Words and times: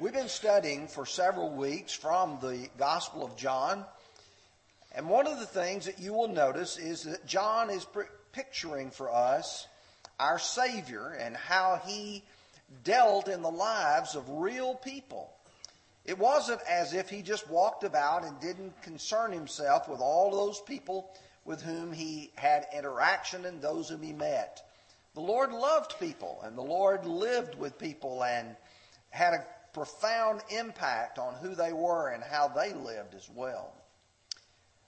We've 0.00 0.12
been 0.12 0.28
studying 0.28 0.86
for 0.86 1.06
several 1.06 1.50
weeks 1.50 1.92
from 1.92 2.38
the 2.40 2.68
Gospel 2.78 3.24
of 3.24 3.36
John. 3.36 3.84
And 4.94 5.08
one 5.08 5.26
of 5.26 5.40
the 5.40 5.46
things 5.46 5.86
that 5.86 5.98
you 5.98 6.12
will 6.12 6.28
notice 6.28 6.78
is 6.78 7.02
that 7.02 7.26
John 7.26 7.68
is 7.68 7.84
picturing 8.30 8.92
for 8.92 9.12
us 9.12 9.66
our 10.20 10.38
Savior 10.38 11.18
and 11.20 11.36
how 11.36 11.82
he 11.84 12.22
dealt 12.84 13.26
in 13.26 13.42
the 13.42 13.50
lives 13.50 14.14
of 14.14 14.30
real 14.30 14.76
people. 14.76 15.32
It 16.04 16.16
wasn't 16.16 16.60
as 16.70 16.94
if 16.94 17.10
he 17.10 17.20
just 17.20 17.50
walked 17.50 17.82
about 17.82 18.24
and 18.24 18.38
didn't 18.38 18.80
concern 18.82 19.32
himself 19.32 19.88
with 19.88 19.98
all 19.98 20.30
those 20.30 20.60
people 20.60 21.10
with 21.44 21.60
whom 21.60 21.92
he 21.92 22.30
had 22.36 22.68
interaction 22.72 23.46
and 23.46 23.60
those 23.60 23.88
whom 23.88 24.02
he 24.02 24.12
met. 24.12 24.62
The 25.14 25.22
Lord 25.22 25.50
loved 25.50 25.98
people 25.98 26.38
and 26.44 26.56
the 26.56 26.62
Lord 26.62 27.04
lived 27.04 27.58
with 27.58 27.80
people 27.80 28.22
and 28.22 28.54
had 29.10 29.34
a 29.34 29.44
profound 29.72 30.42
impact 30.50 31.18
on 31.18 31.34
who 31.34 31.54
they 31.54 31.72
were 31.72 32.08
and 32.08 32.22
how 32.22 32.48
they 32.48 32.72
lived 32.72 33.14
as 33.14 33.28
well. 33.34 33.72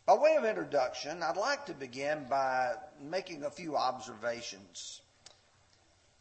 By 0.07 0.15
way 0.15 0.34
of 0.37 0.45
introduction, 0.45 1.23
I'd 1.23 1.37
like 1.37 1.66
to 1.66 1.75
begin 1.75 2.27
by 2.29 2.73
making 3.01 3.45
a 3.45 3.51
few 3.51 3.77
observations. 3.77 5.02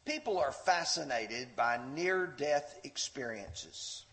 People 0.06 0.38
are 0.38 0.52
fascinated 0.52 1.56
by 1.56 1.80
near 1.94 2.28
death 2.28 2.80
experiences. 2.84 4.04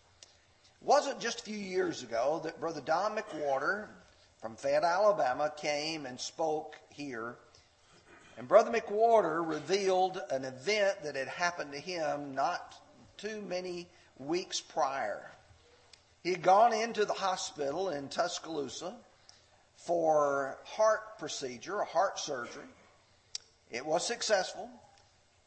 It 0.80 0.86
wasn't 0.86 1.20
just 1.20 1.40
a 1.40 1.44
few 1.44 1.58
years 1.58 2.02
ago 2.02 2.40
that 2.44 2.60
Brother 2.60 2.80
Don 2.80 3.16
McWhorter 3.16 3.88
from 4.40 4.56
Fayette, 4.56 4.84
Alabama 4.84 5.52
came 5.56 6.06
and 6.06 6.20
spoke 6.20 6.76
here. 6.90 7.36
And 8.38 8.46
Brother 8.46 8.70
McWhorter 8.70 9.46
revealed 9.46 10.20
an 10.30 10.44
event 10.44 11.02
that 11.02 11.16
had 11.16 11.28
happened 11.28 11.72
to 11.72 11.80
him 11.80 12.34
not 12.34 12.74
too 13.16 13.40
many 13.42 13.88
weeks 14.18 14.60
prior. 14.60 15.30
He 16.22 16.30
had 16.30 16.42
gone 16.42 16.72
into 16.72 17.04
the 17.04 17.12
hospital 17.12 17.90
in 17.90 18.08
Tuscaloosa 18.08 18.94
for 19.76 20.58
heart 20.64 21.18
procedure, 21.18 21.80
a 21.80 21.84
heart 21.84 22.18
surgery. 22.18 22.64
It 23.70 23.84
was 23.84 24.06
successful. 24.06 24.68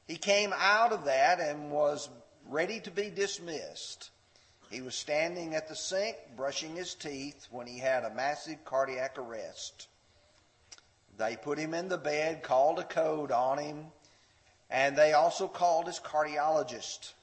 He 0.07 0.15
came 0.15 0.53
out 0.55 0.91
of 0.91 1.05
that 1.05 1.39
and 1.39 1.71
was 1.71 2.09
ready 2.47 2.79
to 2.81 2.91
be 2.91 3.09
dismissed. 3.09 4.09
He 4.69 4.81
was 4.81 4.95
standing 4.95 5.55
at 5.55 5.67
the 5.67 5.75
sink 5.75 6.15
brushing 6.35 6.75
his 6.75 6.93
teeth 6.93 7.47
when 7.49 7.67
he 7.67 7.79
had 7.79 8.03
a 8.03 8.13
massive 8.13 8.63
cardiac 8.65 9.17
arrest. 9.17 9.87
They 11.17 11.35
put 11.35 11.57
him 11.57 11.73
in 11.73 11.89
the 11.89 11.97
bed, 11.97 12.43
called 12.43 12.79
a 12.79 12.83
code 12.83 13.31
on 13.31 13.57
him, 13.57 13.87
and 14.69 14.95
they 14.95 15.13
also 15.13 15.47
called 15.47 15.87
his 15.87 15.99
cardiologist. 15.99 17.13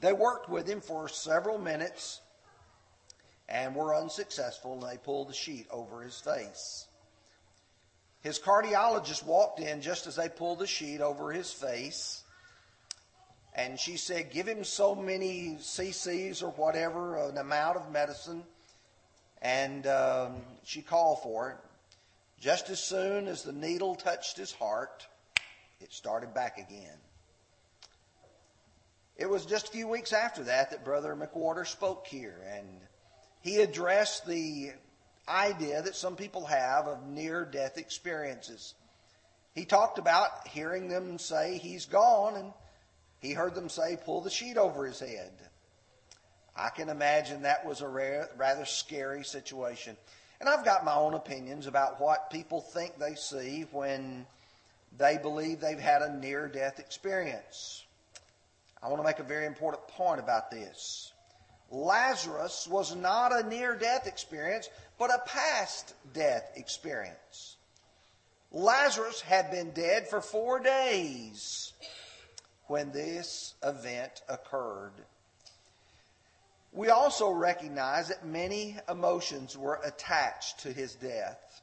They 0.00 0.12
worked 0.12 0.48
with 0.48 0.68
him 0.68 0.80
for 0.80 1.08
several 1.08 1.58
minutes 1.58 2.20
and 3.48 3.74
were 3.74 3.94
unsuccessful, 3.94 4.74
and 4.74 4.82
they 4.82 4.96
pulled 4.96 5.28
the 5.28 5.34
sheet 5.34 5.66
over 5.70 6.02
his 6.02 6.18
face. 6.18 6.86
His 8.22 8.38
cardiologist 8.38 9.24
walked 9.24 9.60
in 9.60 9.82
just 9.82 10.06
as 10.06 10.16
they 10.16 10.28
pulled 10.28 10.60
the 10.60 10.66
sheet 10.66 11.00
over 11.00 11.32
his 11.32 11.52
face, 11.52 12.22
and 13.54 13.78
she 13.78 13.96
said, 13.96 14.30
Give 14.30 14.46
him 14.46 14.64
so 14.64 14.94
many 14.94 15.58
cc's 15.60 16.42
or 16.42 16.50
whatever, 16.52 17.16
an 17.28 17.36
amount 17.36 17.76
of 17.76 17.90
medicine, 17.90 18.44
and 19.42 19.86
um, 19.86 20.42
she 20.64 20.82
called 20.82 21.22
for 21.22 21.50
it. 21.50 21.56
Just 22.40 22.70
as 22.70 22.82
soon 22.82 23.28
as 23.28 23.42
the 23.42 23.52
needle 23.52 23.94
touched 23.94 24.36
his 24.36 24.52
heart, 24.52 25.06
it 25.80 25.92
started 25.92 26.32
back 26.32 26.58
again. 26.58 26.98
It 29.16 29.28
was 29.28 29.46
just 29.46 29.68
a 29.68 29.72
few 29.72 29.88
weeks 29.88 30.12
after 30.12 30.44
that 30.44 30.70
that 30.70 30.84
Brother 30.84 31.14
McWhorter 31.14 31.66
spoke 31.66 32.06
here, 32.06 32.42
and 32.56 32.66
he 33.40 33.58
addressed 33.58 34.26
the 34.26 34.72
idea 35.28 35.82
that 35.82 35.94
some 35.94 36.16
people 36.16 36.46
have 36.46 36.86
of 36.86 37.06
near 37.06 37.44
death 37.44 37.78
experiences. 37.78 38.74
He 39.54 39.64
talked 39.64 39.98
about 39.98 40.48
hearing 40.48 40.88
them 40.88 41.18
say 41.18 41.58
he's 41.58 41.86
gone, 41.86 42.36
and 42.36 42.52
he 43.20 43.32
heard 43.32 43.54
them 43.54 43.68
say, 43.68 43.98
pull 44.02 44.22
the 44.22 44.30
sheet 44.30 44.56
over 44.56 44.86
his 44.86 44.98
head. 44.98 45.32
I 46.56 46.70
can 46.70 46.88
imagine 46.88 47.42
that 47.42 47.64
was 47.64 47.80
a 47.80 47.88
rare, 47.88 48.28
rather 48.36 48.64
scary 48.64 49.24
situation. 49.24 49.96
And 50.40 50.48
I've 50.48 50.64
got 50.64 50.84
my 50.84 50.94
own 50.94 51.14
opinions 51.14 51.66
about 51.66 52.00
what 52.00 52.30
people 52.30 52.60
think 52.60 52.98
they 52.98 53.14
see 53.14 53.66
when 53.70 54.26
they 54.98 55.16
believe 55.16 55.60
they've 55.60 55.78
had 55.78 56.02
a 56.02 56.12
near 56.12 56.48
death 56.48 56.78
experience. 56.80 57.84
I 58.82 58.88
want 58.88 59.00
to 59.00 59.06
make 59.06 59.20
a 59.20 59.24
very 59.24 59.46
important 59.46 59.86
point 59.88 60.20
about 60.20 60.50
this. 60.50 61.12
Lazarus 61.70 62.66
was 62.68 62.94
not 62.94 63.32
a 63.32 63.48
near 63.48 63.76
death 63.76 64.06
experience, 64.06 64.68
but 64.98 65.10
a 65.10 65.22
past 65.26 65.94
death 66.12 66.50
experience. 66.56 67.56
Lazarus 68.50 69.20
had 69.22 69.50
been 69.50 69.70
dead 69.70 70.08
for 70.08 70.20
four 70.20 70.60
days 70.60 71.72
when 72.66 72.92
this 72.92 73.54
event 73.62 74.22
occurred. 74.28 74.92
We 76.72 76.88
also 76.88 77.30
recognize 77.30 78.08
that 78.08 78.26
many 78.26 78.76
emotions 78.88 79.56
were 79.56 79.80
attached 79.84 80.60
to 80.60 80.72
his 80.72 80.94
death. 80.94 81.62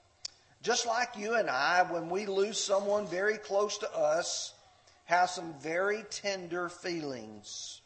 Just 0.61 0.85
like 0.85 1.17
you 1.17 1.35
and 1.35 1.49
I, 1.49 1.83
when 1.83 2.09
we 2.09 2.25
lose 2.25 2.59
someone 2.59 3.07
very 3.07 3.37
close 3.37 3.77
to 3.79 3.95
us, 3.95 4.53
have 5.09 5.27
some 5.27 5.55
very 5.59 6.03
tender 6.11 6.69
feelings. 6.69 7.81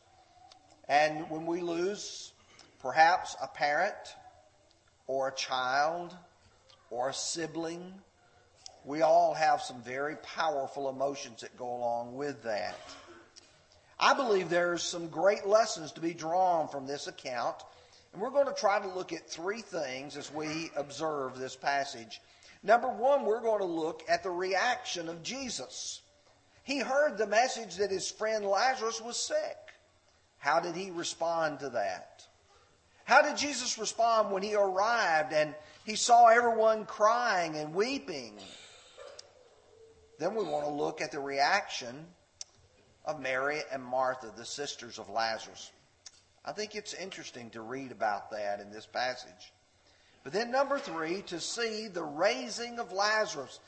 And 0.90 1.30
when 1.30 1.46
we 1.46 1.62
lose 1.62 2.34
perhaps 2.82 3.38
a 3.42 3.48
parent 3.48 3.96
or 5.08 5.30
a 5.30 5.34
child 5.34 6.14
or 6.90 7.08
a 7.08 7.14
sibling, 7.14 7.94
we 8.84 9.04
all 9.04 9.34
have 9.34 9.62
some 9.62 9.82
very 9.84 10.18
powerful 10.18 10.90
emotions 10.90 11.40
that 11.40 11.56
go 11.56 11.74
along 11.74 12.14
with 12.18 12.44
that. 12.44 12.78
I 13.98 14.14
believe 14.14 14.50
there's 14.50 14.84
some 14.84 15.08
great 15.08 15.48
lessons 15.48 15.94
to 15.94 16.02
be 16.02 16.14
drawn 16.14 16.68
from 16.68 16.86
this 16.86 17.08
account. 17.08 17.56
And 18.12 18.22
we're 18.22 18.32
going 18.32 18.48
to 18.48 18.54
try 18.54 18.82
to 18.82 18.88
look 18.90 19.14
at 19.14 19.30
three 19.30 19.62
things 19.62 20.18
as 20.18 20.30
we 20.30 20.72
observe 20.76 21.40
this 21.40 21.56
passage. 21.56 22.20
Number 22.64 22.90
one, 22.90 23.24
we're 23.24 23.40
going 23.40 23.60
to 23.60 23.66
look 23.66 24.04
at 24.10 24.24
the 24.24 24.30
reaction 24.30 25.08
of 25.08 25.24
Jesus. 25.24 26.02
He 26.64 26.80
heard 26.80 27.18
the 27.18 27.28
message 27.28 27.76
that 27.76 27.92
his 27.92 28.10
friend 28.10 28.46
Lazarus 28.46 29.02
was 29.02 29.18
sick. 29.18 29.58
How 30.38 30.60
did 30.60 30.76
he 30.76 30.92
respond 30.92 31.60
to 31.60 31.70
that? 31.70 32.26
How 33.06 33.22
did 33.22 33.38
Jesus 33.38 33.78
respond 33.78 34.32
when 34.32 34.44
he 34.44 34.56
arrived 34.56 35.34
and 35.34 35.54
he 35.86 35.96
saw 35.96 36.28
everyone 36.28 36.86
crying 36.86 37.56
and 37.58 37.74
weeping? 37.74 38.40
Then 40.20 40.36
we 40.36 40.44
want 40.44 40.66
to 40.66 40.72
look 40.72 41.02
at 41.02 41.12
the 41.12 41.20
reaction 41.20 42.06
of 43.06 43.20
Mary 43.20 43.60
and 43.72 43.84
Martha, 43.84 44.32
the 44.36 44.46
sisters 44.46 45.00
of 45.00 45.10
Lazarus. 45.10 45.72
I 46.46 46.54
think 46.54 46.76
it's 46.76 46.94
interesting 46.94 47.50
to 47.52 47.62
read 47.62 47.92
about 47.92 48.32
that 48.32 48.62
in 48.62 48.72
this 48.72 48.86
passage. 48.86 49.52
But 50.24 50.32
then, 50.32 50.52
number 50.52 50.80
three, 50.80 51.22
to 51.24 51.40
see 51.40 51.88
the 51.88 52.04
raising 52.04 52.80
of 52.80 52.94
Lazarus 52.94 53.60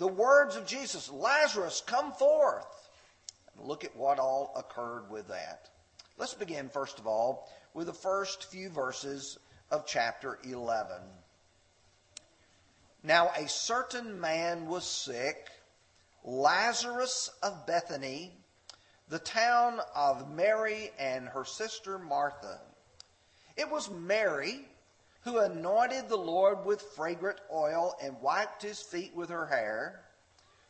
the 0.00 0.08
words 0.08 0.56
of 0.56 0.66
Jesus 0.66 1.10
Lazarus, 1.10 1.82
come 1.86 2.12
forth. 2.12 2.88
And 3.54 3.68
look 3.68 3.84
at 3.84 3.94
what 3.94 4.18
all 4.18 4.54
occurred 4.56 5.10
with 5.10 5.28
that. 5.28 5.68
Let's 6.16 6.32
begin, 6.32 6.70
first 6.70 6.98
of 6.98 7.06
all, 7.06 7.50
with 7.74 7.86
the 7.86 7.92
first 7.92 8.50
few 8.50 8.70
verses 8.70 9.38
of 9.70 9.86
chapter 9.86 10.38
11. 10.42 10.96
Now, 13.02 13.30
a 13.36 13.46
certain 13.46 14.18
man 14.18 14.66
was 14.66 14.84
sick, 14.84 15.50
Lazarus 16.24 17.30
of 17.42 17.66
Bethany, 17.66 18.32
the 19.10 19.18
town 19.18 19.80
of 19.94 20.34
Mary 20.34 20.92
and 20.98 21.28
her 21.28 21.44
sister 21.44 21.98
Martha. 21.98 22.58
It 23.54 23.70
was 23.70 23.90
Mary 23.90 24.66
who 25.22 25.38
anointed 25.38 26.08
the 26.08 26.16
Lord 26.16 26.64
with 26.64 26.80
fragrant 26.80 27.38
oil 27.52 27.94
and 28.02 28.20
wiped 28.20 28.62
his 28.62 28.80
feet 28.80 29.14
with 29.14 29.28
her 29.28 29.46
hair, 29.46 30.00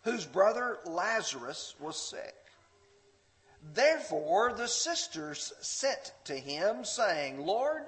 whose 0.03 0.27
brother 0.27 0.79
Lazarus 0.85 1.75
was 1.79 1.97
sick. 1.97 2.35
Therefore 3.75 4.55
the 4.55 4.69
sisters 4.69 5.53
sent 5.61 6.13
to 6.25 6.35
him, 6.35 6.85
saying, 6.85 7.45
Lord, 7.45 7.83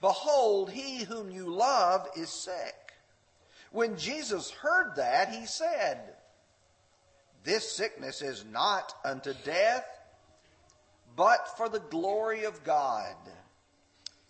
behold, 0.00 0.70
he 0.70 1.04
whom 1.04 1.30
you 1.30 1.46
love 1.46 2.08
is 2.16 2.30
sick. 2.30 2.74
When 3.70 3.96
Jesus 3.96 4.50
heard 4.50 4.96
that, 4.96 5.30
he 5.30 5.46
said, 5.46 5.98
This 7.44 7.70
sickness 7.70 8.20
is 8.22 8.44
not 8.44 8.92
unto 9.04 9.32
death, 9.44 9.86
but 11.14 11.56
for 11.56 11.68
the 11.68 11.80
glory 11.80 12.44
of 12.44 12.64
God 12.64 13.14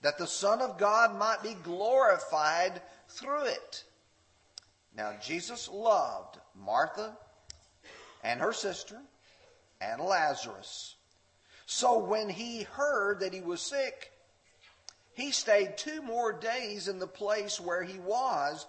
that 0.07 0.19
the 0.19 0.27
Son 0.29 0.63
of 0.63 0.79
God 0.79 1.19
might 1.19 1.43
be 1.43 1.57
glorified 1.65 2.81
through 3.09 3.47
it. 3.47 3.83
Now, 4.97 5.15
Jesus 5.21 5.69
loved 5.69 6.39
Martha 6.55 7.17
and 8.23 8.41
her 8.41 8.53
sister 8.53 9.01
and 9.81 10.01
Lazarus. 10.01 10.95
So 11.67 11.99
when 11.99 12.29
he 12.29 12.63
heard 12.63 13.19
that 13.19 13.35
he 13.35 13.41
was 13.41 13.61
sick, 13.61 14.13
he 15.15 15.33
stayed 15.33 15.77
two 15.77 16.03
more 16.03 16.33
days 16.33 16.87
in 16.87 17.01
the 17.01 17.09
place 17.09 17.59
where 17.59 17.83
he 17.83 17.99
was. 17.99 18.65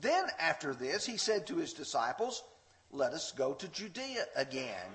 Then 0.00 0.24
after 0.40 0.72
this, 0.72 1.04
he 1.04 1.18
said 1.18 1.46
to 1.48 1.56
his 1.56 1.74
disciples, 1.74 2.42
Let 2.90 3.12
us 3.12 3.30
go 3.32 3.52
to 3.52 3.68
Judea 3.68 4.24
again. 4.34 4.88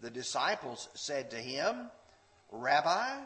The 0.00 0.08
disciples 0.08 0.88
said 0.94 1.30
to 1.32 1.36
him, 1.36 1.90
Rabbi, 2.50 3.18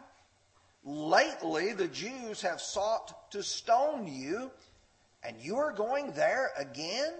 lately 0.84 1.72
the 1.72 1.88
Jews 1.88 2.42
have 2.42 2.60
sought 2.60 3.30
to 3.32 3.42
stone 3.42 4.06
you, 4.06 4.50
and 5.22 5.36
you 5.40 5.56
are 5.56 5.72
going 5.72 6.12
there 6.12 6.50
again? 6.56 7.12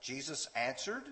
Jesus 0.00 0.48
answered, 0.56 1.04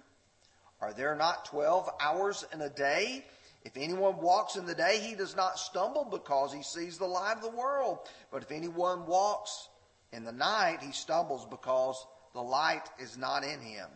Are 0.81 0.93
there 0.93 1.15
not 1.15 1.45
twelve 1.45 1.89
hours 2.01 2.45
in 2.53 2.61
a 2.61 2.69
day? 2.69 3.25
If 3.65 3.77
anyone 3.77 4.17
walks 4.19 4.57
in 4.57 4.67
the 4.67 4.75
day, 4.75 5.01
he 5.01 5.15
does 5.15 5.37
not 5.37 5.59
stumble 5.59 6.07
because 6.11 6.53
he 6.53 6.63
sees 6.63 6.97
the 6.97 7.07
light 7.07 7.37
of 7.37 7.43
the 7.43 7.51
world. 7.51 7.99
But 8.33 8.43
if 8.43 8.51
anyone 8.51 9.07
walks 9.07 9.69
in 10.13 10.25
the 10.25 10.33
night, 10.33 10.79
he 10.81 10.93
stumbles 10.93 11.45
because 11.45 12.07
the 12.33 12.43
light 12.43 12.89
is 12.99 13.19
not 13.19 13.45
in 13.45 13.61
him. 13.61 13.89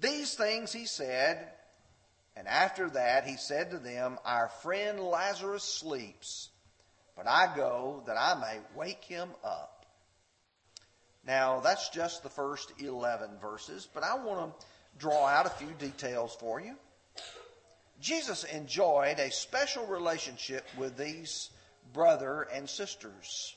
These 0.00 0.34
things 0.34 0.72
he 0.72 0.86
said, 0.86 1.50
and 2.36 2.48
after 2.48 2.90
that 2.90 3.26
he 3.26 3.36
said 3.36 3.70
to 3.70 3.78
them, 3.78 4.18
Our 4.24 4.48
friend 4.62 5.00
Lazarus 5.00 5.64
sleeps, 5.64 6.50
but 7.16 7.26
I 7.26 7.54
go 7.54 8.02
that 8.06 8.16
I 8.16 8.34
may 8.40 8.58
wake 8.76 9.04
him 9.04 9.30
up. 9.44 9.86
Now, 11.26 11.60
that's 11.60 11.88
just 11.88 12.22
the 12.22 12.28
first 12.28 12.72
11 12.78 13.38
verses, 13.40 13.88
but 13.92 14.02
I 14.02 14.16
want 14.16 14.58
to 14.58 14.66
draw 14.98 15.26
out 15.26 15.46
a 15.46 15.50
few 15.50 15.72
details 15.78 16.36
for 16.38 16.60
you. 16.60 16.74
Jesus 18.00 18.44
enjoyed 18.44 19.18
a 19.18 19.30
special 19.30 19.86
relationship 19.86 20.66
with 20.76 20.96
these 20.96 21.50
brother 21.92 22.46
and 22.52 22.68
sisters. 22.68 23.56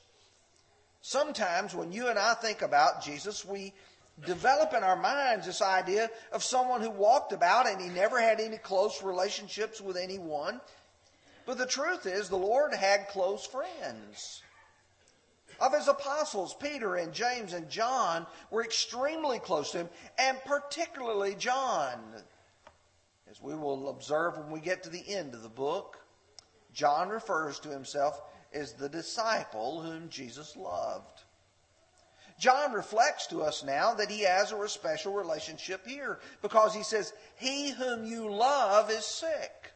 Sometimes 1.02 1.74
when 1.74 1.92
you 1.92 2.08
and 2.08 2.20
I 2.20 2.34
think 2.36 2.62
about 2.62 3.04
Jesus, 3.04 3.44
we 3.44 3.74
develop 4.26 4.74
in 4.74 4.84
our 4.84 4.96
minds 4.96 5.46
this 5.46 5.62
idea 5.62 6.10
of 6.32 6.44
someone 6.44 6.82
who 6.82 6.90
walked 6.90 7.34
about 7.34 7.68
and 7.68 7.82
he 7.82 7.90
never 7.90 8.20
had 8.20 8.40
any 8.40 8.58
close 8.58 9.04
relationships 9.04 9.80
with 9.80 9.98
anyone. 9.98 10.60
But 11.46 11.58
the 11.58 11.66
truth 11.66 12.06
is, 12.06 12.28
the 12.28 12.36
Lord 12.36 12.74
had 12.74 13.08
close 13.08 13.46
friends 13.46 14.42
of 15.60 15.74
his 15.74 15.88
apostles, 15.88 16.56
Peter 16.60 16.96
and 16.96 17.14
James 17.14 17.54
and 17.54 17.70
John, 17.70 18.28
were 18.52 18.64
extremely 18.64 19.40
close 19.40 19.72
to 19.72 19.80
him, 19.80 19.90
and 20.18 20.38
particularly 20.46 21.36
John. 21.36 22.00
As 23.30 23.42
we 23.42 23.56
will 23.56 23.90
observe 23.90 24.38
when 24.38 24.52
we 24.52 24.60
get 24.60 24.84
to 24.84 24.90
the 24.90 25.16
end 25.16 25.34
of 25.34 25.44
the 25.44 25.50
book, 25.50 26.00
John 26.74 27.10
refers 27.10 27.60
to 27.60 27.70
himself 27.70 28.22
as 28.54 28.74
the 28.74 28.90
disciple 28.90 29.82
whom 29.82 30.10
Jesus 30.10 30.56
loved. 30.56 31.24
John 32.40 32.74
reflects 32.74 33.28
to 33.28 33.42
us 33.42 33.64
now 33.64 33.96
that 33.96 34.12
he 34.12 34.22
has 34.22 34.52
a 34.52 34.68
special 34.68 35.14
relationship 35.14 35.88
here 35.88 36.20
because 36.42 36.74
he 36.74 36.84
says, 36.84 37.14
He 37.36 37.72
whom 37.72 38.06
you 38.06 38.30
love 38.30 38.92
is 38.92 39.06
sick. 39.06 39.72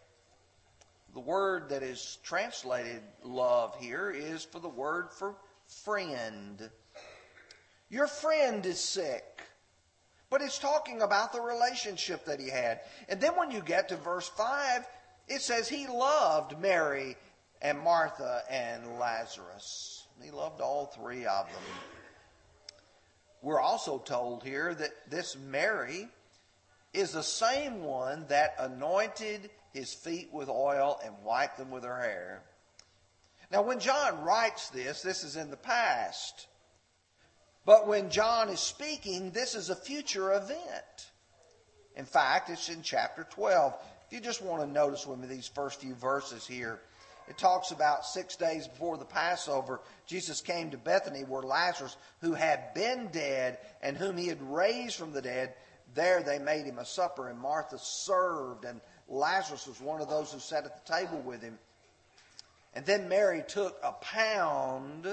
The 1.13 1.19
word 1.19 1.69
that 1.69 1.83
is 1.83 2.19
translated 2.23 3.01
love 3.23 3.75
here 3.79 4.11
is 4.11 4.45
for 4.45 4.59
the 4.59 4.69
word 4.69 5.09
for 5.11 5.35
friend. 5.67 6.69
Your 7.89 8.07
friend 8.07 8.65
is 8.65 8.79
sick. 8.79 9.41
But 10.29 10.41
it's 10.41 10.59
talking 10.59 11.01
about 11.01 11.33
the 11.33 11.41
relationship 11.41 12.23
that 12.25 12.39
he 12.39 12.49
had. 12.49 12.79
And 13.09 13.19
then 13.19 13.35
when 13.35 13.51
you 13.51 13.61
get 13.61 13.89
to 13.89 13.97
verse 13.97 14.29
5, 14.29 14.87
it 15.27 15.41
says 15.41 15.67
he 15.67 15.87
loved 15.87 16.57
Mary 16.59 17.17
and 17.61 17.77
Martha 17.79 18.43
and 18.49 18.97
Lazarus. 18.97 20.07
He 20.23 20.31
loved 20.31 20.61
all 20.61 20.85
three 20.85 21.25
of 21.25 21.47
them. 21.47 21.63
We're 23.41 23.59
also 23.59 23.97
told 23.97 24.43
here 24.43 24.73
that 24.73 25.09
this 25.09 25.35
Mary 25.35 26.07
is 26.93 27.11
the 27.11 27.23
same 27.23 27.83
one 27.83 28.25
that 28.29 28.55
anointed 28.59 29.49
his 29.73 29.93
feet 29.93 30.29
with 30.31 30.49
oil 30.49 30.99
and 31.03 31.13
wiped 31.23 31.57
them 31.57 31.71
with 31.71 31.83
her 31.83 31.99
hair. 32.01 32.43
Now, 33.51 33.63
when 33.63 33.79
John 33.79 34.23
writes 34.23 34.69
this, 34.69 35.01
this 35.01 35.23
is 35.23 35.35
in 35.35 35.49
the 35.49 35.57
past. 35.57 36.47
But 37.65 37.87
when 37.87 38.09
John 38.09 38.49
is 38.49 38.59
speaking, 38.59 39.31
this 39.31 39.55
is 39.55 39.69
a 39.69 39.75
future 39.75 40.33
event. 40.33 41.11
In 41.95 42.05
fact, 42.05 42.49
it's 42.49 42.69
in 42.69 42.81
chapter 42.81 43.27
12. 43.29 43.73
If 44.07 44.13
you 44.13 44.21
just 44.21 44.41
want 44.41 44.61
to 44.61 44.67
notice 44.67 45.05
with 45.05 45.19
me 45.19 45.27
these 45.27 45.47
first 45.47 45.81
few 45.81 45.93
verses 45.95 46.47
here, 46.47 46.79
it 47.27 47.37
talks 47.37 47.71
about 47.71 48.05
six 48.05 48.35
days 48.35 48.67
before 48.67 48.97
the 48.97 49.05
Passover, 49.05 49.81
Jesus 50.05 50.41
came 50.41 50.71
to 50.71 50.77
Bethany 50.77 51.21
where 51.21 51.43
Lazarus, 51.43 51.95
who 52.21 52.33
had 52.33 52.73
been 52.73 53.07
dead 53.11 53.57
and 53.81 53.97
whom 53.97 54.17
he 54.17 54.27
had 54.27 54.41
raised 54.41 54.95
from 54.95 55.11
the 55.11 55.21
dead, 55.21 55.53
there 55.93 56.23
they 56.23 56.39
made 56.39 56.65
him 56.65 56.79
a 56.79 56.85
supper, 56.85 57.27
and 57.27 57.39
Martha 57.39 57.77
served, 57.77 58.65
and 58.65 58.79
Lazarus 59.09 59.67
was 59.67 59.81
one 59.81 60.01
of 60.01 60.09
those 60.09 60.31
who 60.31 60.39
sat 60.39 60.65
at 60.65 60.85
the 60.85 60.93
table 60.93 61.19
with 61.19 61.41
him. 61.41 61.57
And 62.73 62.85
then 62.85 63.09
Mary 63.09 63.43
took 63.47 63.77
a 63.83 63.91
pound 63.91 65.07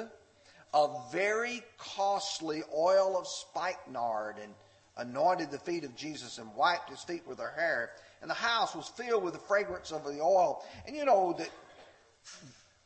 of 0.73 1.13
very 1.13 1.63
costly 1.79 2.63
oil 2.77 3.17
of 3.19 3.27
spikenard 3.27 4.37
and 4.43 4.55
anointed 4.97 5.51
the 5.51 5.59
feet 5.59 5.85
of 5.85 5.97
Jesus 5.97 6.39
and 6.39 6.55
wiped 6.55 6.91
his 6.91 7.03
feet 7.03 7.27
with 7.27 7.39
her 7.39 7.53
hair. 7.57 7.91
And 8.21 8.31
the 8.31 8.35
house 8.35 8.75
was 8.75 8.89
filled 8.89 9.25
with 9.25 9.33
the 9.33 9.41
fragrance 9.41 9.93
of 9.93 10.05
the 10.05 10.21
oil. 10.21 10.65
And 10.87 10.95
you 10.95 11.05
know 11.05 11.35
that 11.39 11.51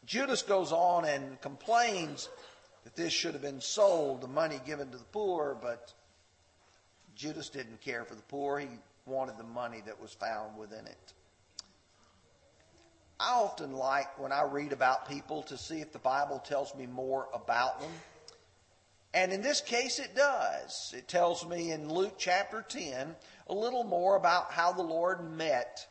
Judas 0.04 0.42
goes 0.42 0.72
on 0.72 1.04
and 1.04 1.40
complains 1.40 2.28
that 2.84 2.96
this 2.96 3.12
should 3.12 3.34
have 3.34 3.42
been 3.42 3.60
sold, 3.60 4.20
the 4.20 4.28
money 4.28 4.60
given 4.66 4.90
to 4.90 4.98
the 4.98 5.04
poor, 5.04 5.56
but 5.60 5.92
Judas 7.14 7.48
didn't 7.48 7.80
care 7.80 8.04
for 8.04 8.14
the 8.14 8.22
poor. 8.22 8.58
He 8.58 8.68
wanted 9.06 9.38
the 9.38 9.44
money 9.44 9.82
that 9.86 10.00
was 10.00 10.12
found 10.12 10.56
within 10.58 10.86
it. 10.86 11.12
I 13.20 13.34
often 13.34 13.72
like 13.72 14.18
when 14.18 14.32
I 14.32 14.42
read 14.42 14.72
about 14.72 15.08
people 15.08 15.44
to 15.44 15.56
see 15.56 15.80
if 15.80 15.92
the 15.92 15.98
Bible 16.00 16.40
tells 16.40 16.74
me 16.74 16.86
more 16.86 17.28
about 17.32 17.80
them. 17.80 17.90
And 19.14 19.32
in 19.32 19.42
this 19.42 19.60
case, 19.60 19.98
it 19.98 20.16
does. 20.16 20.92
It 20.96 21.06
tells 21.06 21.46
me 21.46 21.70
in 21.70 21.88
Luke 21.88 22.14
chapter 22.18 22.64
10 22.66 23.14
a 23.48 23.54
little 23.54 23.84
more 23.84 24.16
about 24.16 24.50
how 24.50 24.72
the 24.72 24.82
Lord 24.82 25.30
met 25.36 25.86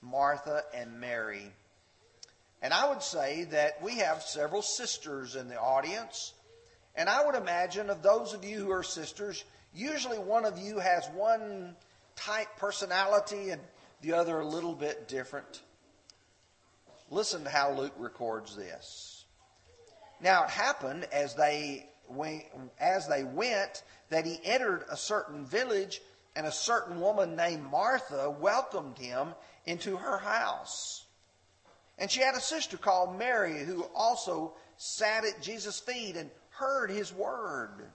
Martha 0.00 0.62
and 0.72 1.00
Mary. 1.00 1.52
And 2.62 2.74
I 2.74 2.88
would 2.88 3.02
say 3.02 3.44
that 3.44 3.82
we 3.82 3.96
have 3.96 4.22
several 4.22 4.62
sisters 4.62 5.36
in 5.36 5.48
the 5.48 5.58
audience. 5.58 6.34
And 6.94 7.08
I 7.08 7.24
would 7.24 7.34
imagine 7.34 7.88
of 7.88 8.02
those 8.02 8.34
of 8.34 8.44
you 8.44 8.58
who 8.58 8.70
are 8.70 8.82
sisters, 8.82 9.44
usually 9.74 10.18
one 10.18 10.44
of 10.44 10.58
you 10.58 10.78
has 10.78 11.06
one 11.14 11.74
type 12.16 12.48
personality 12.58 13.50
and 13.50 13.62
the 14.02 14.12
other 14.12 14.40
a 14.40 14.46
little 14.46 14.74
bit 14.74 15.08
different. 15.08 15.62
Listen 17.10 17.44
to 17.44 17.50
how 17.50 17.72
Luke 17.72 17.94
records 17.98 18.54
this. 18.56 19.24
Now 20.20 20.44
it 20.44 20.50
happened 20.50 21.06
as 21.12 21.34
they 21.34 21.86
as 22.80 23.06
they 23.06 23.22
went 23.22 23.84
that 24.08 24.26
he 24.26 24.40
entered 24.42 24.84
a 24.90 24.96
certain 24.96 25.46
village 25.46 26.00
and 26.34 26.44
a 26.46 26.52
certain 26.52 27.00
woman 27.00 27.36
named 27.36 27.62
Martha 27.62 28.28
welcomed 28.28 28.98
him 28.98 29.28
into 29.64 29.96
her 29.96 30.18
house. 30.18 31.04
And 32.00 32.10
she 32.10 32.20
had 32.20 32.34
a 32.34 32.40
sister 32.40 32.78
called 32.78 33.18
Mary 33.18 33.62
who 33.62 33.86
also 33.94 34.54
sat 34.78 35.24
at 35.26 35.42
Jesus' 35.42 35.78
feet 35.78 36.16
and 36.16 36.30
heard 36.48 36.90
his 36.90 37.12
word. 37.12 37.90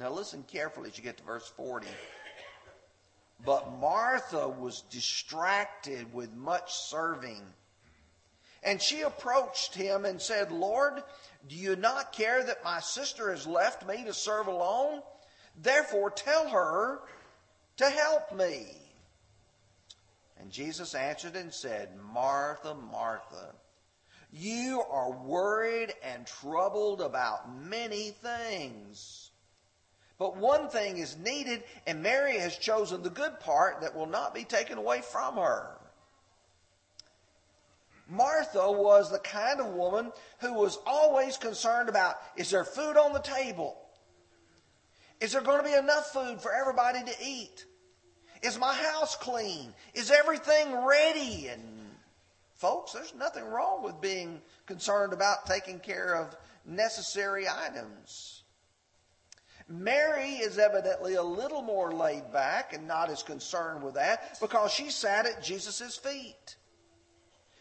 Now 0.00 0.10
listen 0.10 0.44
carefully 0.50 0.88
as 0.88 0.96
you 0.96 1.04
get 1.04 1.18
to 1.18 1.24
verse 1.24 1.46
40. 1.56 1.86
But 3.44 3.78
Martha 3.78 4.48
was 4.48 4.80
distracted 4.90 6.12
with 6.12 6.34
much 6.34 6.72
serving. 6.72 7.42
And 8.62 8.80
she 8.80 9.02
approached 9.02 9.74
him 9.74 10.04
and 10.04 10.20
said, 10.20 10.50
Lord, 10.50 11.02
do 11.48 11.54
you 11.54 11.76
not 11.76 12.12
care 12.12 12.42
that 12.42 12.64
my 12.64 12.80
sister 12.80 13.30
has 13.30 13.46
left 13.46 13.86
me 13.86 14.04
to 14.04 14.14
serve 14.14 14.48
alone? 14.48 15.02
Therefore, 15.60 16.10
tell 16.10 16.48
her 16.48 17.00
to 17.76 17.88
help 17.88 18.34
me. 18.34 18.66
And 20.40 20.50
Jesus 20.50 20.94
answered 20.94 21.36
and 21.36 21.52
said, 21.52 21.90
Martha, 22.12 22.74
Martha, 22.74 23.54
you 24.30 24.82
are 24.90 25.10
worried 25.10 25.92
and 26.02 26.26
troubled 26.26 27.00
about 27.00 27.52
many 27.54 28.10
things. 28.10 29.30
But 30.18 30.36
one 30.36 30.68
thing 30.68 30.98
is 30.98 31.16
needed, 31.16 31.62
and 31.86 32.02
Mary 32.02 32.38
has 32.38 32.56
chosen 32.56 33.02
the 33.02 33.10
good 33.10 33.38
part 33.40 33.80
that 33.80 33.94
will 33.94 34.06
not 34.06 34.34
be 34.34 34.44
taken 34.44 34.76
away 34.76 35.00
from 35.00 35.36
her. 35.36 35.78
Martha 38.08 38.72
was 38.72 39.10
the 39.10 39.18
kind 39.18 39.60
of 39.60 39.74
woman 39.74 40.12
who 40.40 40.54
was 40.54 40.78
always 40.86 41.36
concerned 41.36 41.88
about 41.88 42.16
is 42.36 42.50
there 42.50 42.64
food 42.64 42.96
on 42.96 43.12
the 43.12 43.20
table? 43.20 43.76
Is 45.20 45.32
there 45.32 45.42
going 45.42 45.58
to 45.58 45.68
be 45.68 45.74
enough 45.74 46.06
food 46.12 46.40
for 46.40 46.52
everybody 46.52 47.02
to 47.04 47.14
eat? 47.22 47.66
Is 48.42 48.58
my 48.58 48.74
house 48.74 49.16
clean? 49.16 49.72
Is 49.94 50.10
everything 50.10 50.84
ready? 50.84 51.48
And 51.48 51.62
folks, 52.54 52.92
there's 52.92 53.14
nothing 53.14 53.44
wrong 53.44 53.82
with 53.82 54.00
being 54.00 54.40
concerned 54.66 55.12
about 55.12 55.46
taking 55.46 55.78
care 55.80 56.14
of 56.14 56.36
necessary 56.64 57.46
items. 57.48 58.42
Mary 59.68 60.30
is 60.30 60.58
evidently 60.58 61.14
a 61.14 61.22
little 61.22 61.60
more 61.60 61.92
laid 61.92 62.32
back 62.32 62.72
and 62.72 62.88
not 62.88 63.10
as 63.10 63.22
concerned 63.22 63.82
with 63.82 63.94
that 63.94 64.40
because 64.40 64.72
she 64.72 64.90
sat 64.90 65.26
at 65.26 65.42
Jesus' 65.42 65.96
feet. 65.96 66.56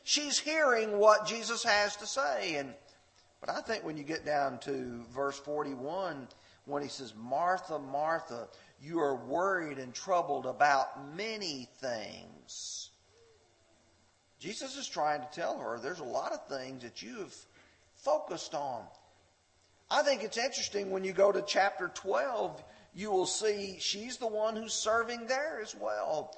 She's 0.04 0.40
hearing 0.40 1.00
what 1.00 1.28
Jesus 1.28 1.64
has 1.64 1.98
to 1.98 2.06
say. 2.06 2.56
And, 2.56 2.74
but 3.42 3.50
I 3.50 3.60
think 3.60 3.84
when 3.84 3.98
you 3.98 4.04
get 4.04 4.26
down 4.26 4.58
to 4.60 5.04
verse 5.14 5.38
41, 5.38 6.30
when 6.64 6.82
he 6.82 6.88
says, 6.88 7.14
Martha, 7.14 7.78
Martha, 7.78 8.48
you 8.82 9.00
are 9.00 9.16
worried 9.16 9.80
and 9.80 9.94
troubled 9.94 10.46
about 10.46 11.16
many 11.16 11.68
things. 11.80 12.92
Jesus 14.40 14.78
is 14.78 14.88
trying 14.88 15.22
to 15.22 15.28
tell 15.32 15.58
her 15.58 15.80
there's 15.80 16.00
a 16.00 16.04
lot 16.04 16.32
of 16.32 16.48
things 16.48 16.84
that 16.84 17.02
you 17.02 17.18
have 17.20 17.34
focused 17.96 18.54
on. 18.54 18.84
I 19.90 20.04
think 20.04 20.24
it's 20.24 20.38
interesting 20.38 20.92
when 20.92 21.04
you 21.04 21.14
go 21.14 21.32
to 21.32 21.42
chapter 21.42 21.90
12, 21.94 22.64
you 22.94 23.10
will 23.10 23.26
see 23.26 23.78
she's 23.80 24.18
the 24.18 24.28
one 24.28 24.56
who's 24.56 24.74
serving 24.74 25.28
there 25.28 25.60
as 25.62 25.76
well. 25.76 26.36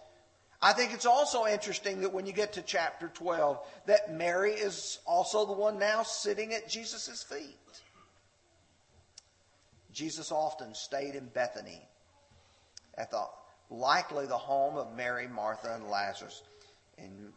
I 0.62 0.74
think 0.74 0.94
it's 0.94 1.06
also 1.06 1.46
interesting 1.46 2.02
that 2.02 2.14
when 2.14 2.26
you 2.26 2.34
get 2.34 2.54
to 2.54 2.62
chapter 2.62 3.10
12, 3.14 3.60
that 3.88 4.14
Mary 4.14 4.52
is 4.52 5.00
also 5.06 5.46
the 5.46 5.54
one 5.54 5.80
now 5.80 6.04
sitting 6.04 6.54
at 6.54 6.70
Jesus' 6.70 7.24
feet. 7.24 7.58
Jesus 9.92 10.32
often 10.32 10.74
stayed 10.76 11.16
in 11.16 11.26
Bethany 11.28 11.82
at 13.00 13.10
the 13.10 13.24
likely 13.72 14.28
the 14.28 14.38
home 14.38 14.76
of 14.76 14.96
Mary, 14.96 15.28
Martha, 15.28 15.74
and 15.74 15.90
Lazarus. 15.90 16.44
In 16.98 17.32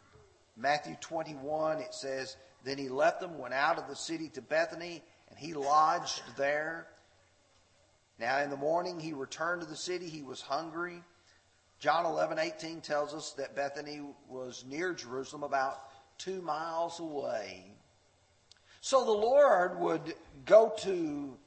Matthew 0.57 0.95
21, 0.99 1.79
it 1.79 1.93
says, 1.93 2.35
Then 2.63 2.77
he 2.77 2.89
left 2.89 3.21
them, 3.21 3.39
went 3.39 3.53
out 3.53 3.79
of 3.79 3.87
the 3.87 3.95
city 3.95 4.29
to 4.29 4.41
Bethany, 4.41 5.01
and 5.29 5.39
he 5.39 5.53
lodged 5.53 6.21
there. 6.37 6.87
Now 8.19 8.39
in 8.39 8.49
the 8.49 8.57
morning 8.57 8.99
he 8.99 9.13
returned 9.13 9.61
to 9.61 9.67
the 9.67 9.75
city. 9.75 10.07
He 10.07 10.21
was 10.21 10.41
hungry. 10.41 11.01
John 11.79 12.05
11, 12.05 12.39
18 12.39 12.81
tells 12.81 13.13
us 13.13 13.31
that 13.31 13.55
Bethany 13.55 14.01
was 14.29 14.63
near 14.67 14.93
Jerusalem, 14.93 15.43
about 15.43 15.81
two 16.17 16.41
miles 16.41 16.99
away. 16.99 17.65
So 18.81 19.03
the 19.03 19.11
Lord 19.11 19.79
would 19.79 20.13
go 20.45 20.73
to 20.79 21.37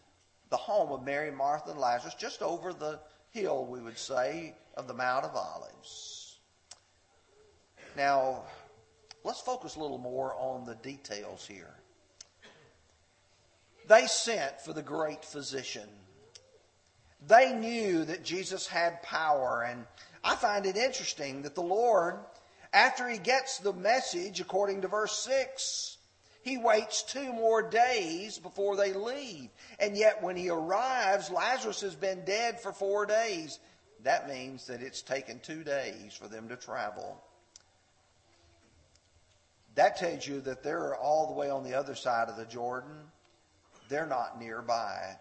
the 0.51 0.57
home 0.57 0.93
of 0.93 1.05
Mary, 1.05 1.31
Martha, 1.31 1.71
and 1.71 1.81
Lazarus, 1.81 2.15
just 2.15 2.43
over 2.43 2.73
the 2.73 2.99
hill, 3.33 3.67
we 3.67 3.81
would 3.81 3.99
say, 3.99 4.55
of 4.77 4.89
the 4.89 4.95
Mount 4.95 5.25
of 5.25 5.35
Olives. 5.35 6.39
Now, 7.97 8.43
let's 9.25 9.41
focus 9.41 9.77
a 9.77 9.81
little 9.81 9.99
more 9.99 10.35
on 10.35 10.65
the 10.65 10.75
details 10.77 11.47
here. 11.47 11.75
They 13.89 14.07
sent 14.07 14.61
for 14.61 14.73
the 14.73 14.83
great 14.83 15.25
physician. 15.25 15.89
They 17.27 17.53
knew 17.53 18.05
that 18.05 18.25
Jesus 18.25 18.67
had 18.67 19.03
power, 19.03 19.65
and 19.69 19.87
I 20.23 20.37
find 20.37 20.67
it 20.67 20.77
interesting 20.77 21.43
that 21.43 21.55
the 21.55 21.63
Lord, 21.63 22.19
after 22.73 23.09
he 23.09 23.19
gets 23.19 23.59
the 23.59 23.73
message, 23.73 24.41
according 24.41 24.83
to 24.83 24.89
verse 24.89 25.17
6, 25.25 25.96
he 26.47 26.59
waits 26.59 27.03
two 27.03 27.33
more 27.33 27.61
days 27.61 28.39
before 28.39 28.77
they 28.77 28.93
leave. 28.93 29.49
And 29.81 29.97
yet, 29.97 30.23
when 30.23 30.37
he 30.37 30.49
arrives, 30.49 31.29
Lazarus 31.29 31.81
has 31.81 31.97
been 31.97 32.25
dead 32.25 32.61
for 32.61 32.73
four 32.73 33.05
days. 33.05 33.59
That 34.05 34.29
means 34.29 34.69
that 34.69 34.81
it's 34.81 35.03
taken 35.03 35.41
two 35.41 35.65
days 35.65 36.15
for 36.15 36.29
them 36.29 36.49
to 36.51 36.57
travel. 36.57 37.21
That 39.75 39.97
tells 39.97 40.25
you 40.25 40.41
that 40.43 40.63
they're 40.63 40.95
all 40.95 41.27
the 41.27 41.33
way 41.33 41.51
on 41.51 41.65
the 41.65 41.75
other 41.75 41.97
side 41.97 42.29
of 42.29 42.37
the 42.37 42.45
Jordan. 42.45 42.97
They're 43.89 44.07
not 44.07 44.39
nearby. 44.39 45.17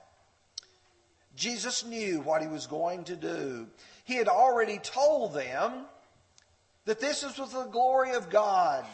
Jesus 1.35 1.83
knew 1.83 2.21
what 2.21 2.43
he 2.43 2.47
was 2.47 2.67
going 2.67 3.05
to 3.05 3.15
do. 3.15 3.65
He 4.03 4.13
had 4.13 4.27
already 4.27 4.77
told 4.77 5.33
them 5.33 5.87
that 6.85 6.99
this 6.99 7.23
is 7.23 7.39
with 7.39 7.51
the 7.51 7.65
glory 7.65 8.11
of 8.11 8.29
God. 8.29 8.85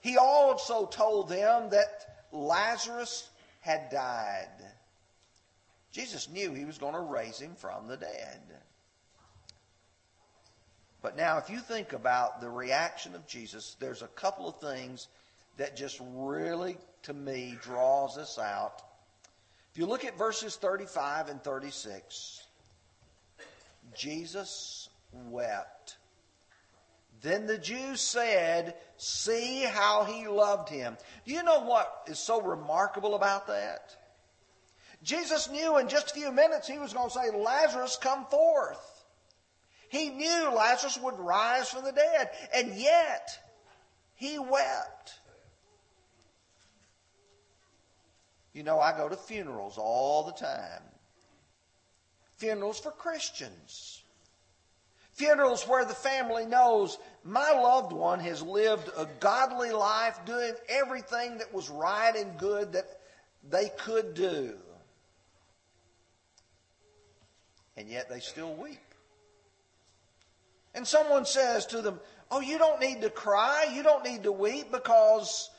He 0.00 0.16
also 0.16 0.86
told 0.86 1.28
them 1.28 1.70
that 1.70 2.24
Lazarus 2.32 3.28
had 3.60 3.90
died. 3.90 4.48
Jesus 5.92 6.28
knew 6.28 6.54
he 6.54 6.64
was 6.64 6.78
going 6.78 6.94
to 6.94 7.00
raise 7.00 7.38
him 7.38 7.54
from 7.56 7.88
the 7.88 7.96
dead. 7.96 8.40
But 11.02 11.16
now, 11.16 11.38
if 11.38 11.48
you 11.48 11.58
think 11.58 11.92
about 11.92 12.40
the 12.40 12.50
reaction 12.50 13.14
of 13.14 13.26
Jesus, 13.26 13.76
there's 13.80 14.02
a 14.02 14.08
couple 14.08 14.48
of 14.48 14.60
things 14.60 15.08
that 15.56 15.76
just 15.76 16.00
really, 16.00 16.76
to 17.02 17.14
me, 17.14 17.56
draws 17.62 18.18
us 18.18 18.38
out. 18.38 18.82
If 19.72 19.78
you 19.78 19.86
look 19.86 20.04
at 20.04 20.18
verses 20.18 20.56
35 20.56 21.28
and 21.28 21.42
36, 21.42 22.44
Jesus 23.96 24.88
wept. 25.12 25.96
Then 27.22 27.46
the 27.46 27.58
Jews 27.58 28.00
said, 28.00 28.74
See 28.96 29.62
how 29.62 30.04
he 30.04 30.26
loved 30.26 30.68
him. 30.68 30.96
Do 31.26 31.32
you 31.32 31.42
know 31.42 31.60
what 31.60 32.04
is 32.06 32.18
so 32.18 32.40
remarkable 32.40 33.14
about 33.14 33.46
that? 33.48 33.96
Jesus 35.02 35.50
knew 35.50 35.78
in 35.78 35.88
just 35.88 36.10
a 36.10 36.14
few 36.14 36.30
minutes 36.30 36.66
he 36.68 36.78
was 36.78 36.92
going 36.92 37.08
to 37.08 37.14
say, 37.14 37.30
Lazarus, 37.30 37.98
come 38.00 38.26
forth. 38.26 39.04
He 39.88 40.10
knew 40.10 40.50
Lazarus 40.54 40.98
would 41.02 41.18
rise 41.18 41.68
from 41.68 41.84
the 41.84 41.92
dead, 41.92 42.30
and 42.54 42.74
yet 42.74 43.28
he 44.14 44.38
wept. 44.38 45.18
You 48.52 48.62
know, 48.62 48.78
I 48.78 48.96
go 48.96 49.08
to 49.08 49.16
funerals 49.16 49.78
all 49.78 50.24
the 50.24 50.32
time. 50.32 50.82
Funerals 52.36 52.80
for 52.80 52.90
Christians. 52.90 54.02
Funerals 55.20 55.68
where 55.68 55.84
the 55.84 55.94
family 55.94 56.46
knows 56.46 56.96
my 57.24 57.52
loved 57.52 57.92
one 57.92 58.20
has 58.20 58.40
lived 58.40 58.88
a 58.96 59.06
godly 59.20 59.70
life, 59.70 60.18
doing 60.24 60.54
everything 60.66 61.36
that 61.36 61.52
was 61.52 61.68
right 61.68 62.16
and 62.16 62.38
good 62.38 62.72
that 62.72 62.86
they 63.50 63.68
could 63.76 64.14
do. 64.14 64.54
And 67.76 67.90
yet 67.90 68.08
they 68.08 68.20
still 68.20 68.54
weep. 68.54 68.78
And 70.74 70.86
someone 70.86 71.26
says 71.26 71.66
to 71.66 71.82
them, 71.82 72.00
Oh, 72.30 72.40
you 72.40 72.56
don't 72.56 72.80
need 72.80 73.02
to 73.02 73.10
cry. 73.10 73.66
You 73.74 73.82
don't 73.82 74.04
need 74.04 74.22
to 74.22 74.32
weep 74.32 74.72
because 74.72 75.50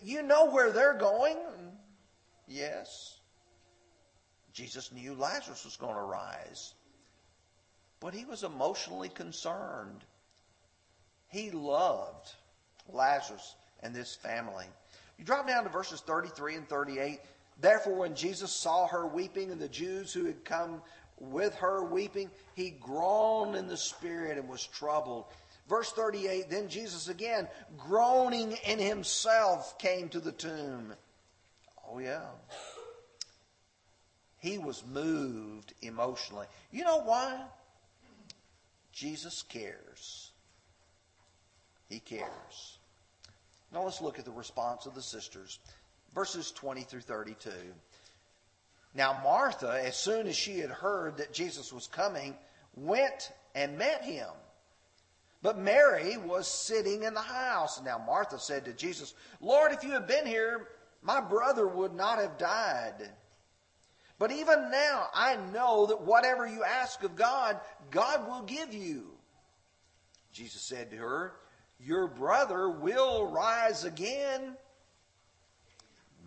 you 0.00 0.22
know 0.22 0.48
where 0.50 0.70
they're 0.70 0.96
going. 0.96 1.38
Yes. 2.46 3.18
Jesus 4.52 4.92
knew 4.92 5.14
Lazarus 5.14 5.64
was 5.64 5.76
going 5.76 5.96
to 5.96 6.02
rise, 6.02 6.74
but 8.02 8.12
he 8.12 8.24
was 8.24 8.42
emotionally 8.42 9.08
concerned. 9.08 10.04
He 11.28 11.52
loved 11.52 12.32
Lazarus 12.92 13.54
and 13.80 13.94
this 13.94 14.16
family. 14.16 14.66
You 15.18 15.24
drop 15.24 15.46
down 15.46 15.62
to 15.62 15.70
verses 15.70 16.00
33 16.00 16.56
and 16.56 16.68
38. 16.68 17.20
Therefore, 17.60 17.94
when 17.94 18.16
Jesus 18.16 18.50
saw 18.50 18.88
her 18.88 19.06
weeping 19.06 19.52
and 19.52 19.60
the 19.60 19.68
Jews 19.68 20.12
who 20.12 20.24
had 20.24 20.44
come 20.44 20.82
with 21.20 21.54
her 21.54 21.84
weeping, 21.84 22.28
he 22.54 22.70
groaned 22.70 23.54
in 23.54 23.68
the 23.68 23.76
spirit 23.76 24.36
and 24.36 24.48
was 24.48 24.66
troubled. 24.66 25.26
Verse 25.68 25.92
38 25.92 26.50
Then 26.50 26.68
Jesus 26.68 27.06
again, 27.06 27.46
groaning 27.78 28.58
in 28.66 28.80
himself, 28.80 29.78
came 29.78 30.08
to 30.08 30.18
the 30.18 30.32
tomb. 30.32 30.92
Oh, 31.88 32.00
yeah. 32.00 32.26
He 34.40 34.58
was 34.58 34.82
moved 34.92 35.72
emotionally. 35.82 36.46
You 36.72 36.82
know 36.82 37.02
why? 37.02 37.44
Jesus 38.92 39.42
cares. 39.42 40.30
He 41.88 41.98
cares. 41.98 42.78
Now 43.72 43.84
let's 43.84 44.00
look 44.00 44.18
at 44.18 44.24
the 44.24 44.30
response 44.30 44.86
of 44.86 44.94
the 44.94 45.02
sisters. 45.02 45.58
Verses 46.14 46.50
20 46.52 46.82
through 46.82 47.00
32. 47.00 47.50
Now, 48.94 49.18
Martha, 49.24 49.80
as 49.82 49.96
soon 49.96 50.26
as 50.26 50.36
she 50.36 50.58
had 50.58 50.70
heard 50.70 51.16
that 51.16 51.32
Jesus 51.32 51.72
was 51.72 51.86
coming, 51.86 52.36
went 52.74 53.32
and 53.54 53.78
met 53.78 54.04
him. 54.04 54.28
But 55.40 55.58
Mary 55.58 56.18
was 56.18 56.46
sitting 56.46 57.02
in 57.02 57.14
the 57.14 57.20
house. 57.20 57.80
Now, 57.82 57.98
Martha 57.98 58.38
said 58.38 58.66
to 58.66 58.72
Jesus, 58.72 59.14
Lord, 59.40 59.72
if 59.72 59.82
you 59.82 59.92
had 59.92 60.06
been 60.06 60.26
here, 60.26 60.68
my 61.02 61.20
brother 61.20 61.66
would 61.66 61.94
not 61.94 62.18
have 62.18 62.38
died. 62.38 63.10
But 64.18 64.32
even 64.32 64.70
now, 64.70 65.08
I 65.14 65.36
know 65.52 65.86
that 65.86 66.02
whatever 66.02 66.46
you 66.46 66.62
ask 66.64 67.02
of 67.02 67.16
God, 67.16 67.58
God 67.90 68.28
will 68.28 68.42
give 68.42 68.72
you. 68.72 69.06
Jesus 70.32 70.62
said 70.62 70.90
to 70.90 70.96
her, 70.96 71.32
Your 71.80 72.06
brother 72.06 72.68
will 72.68 73.26
rise 73.26 73.84
again. 73.84 74.56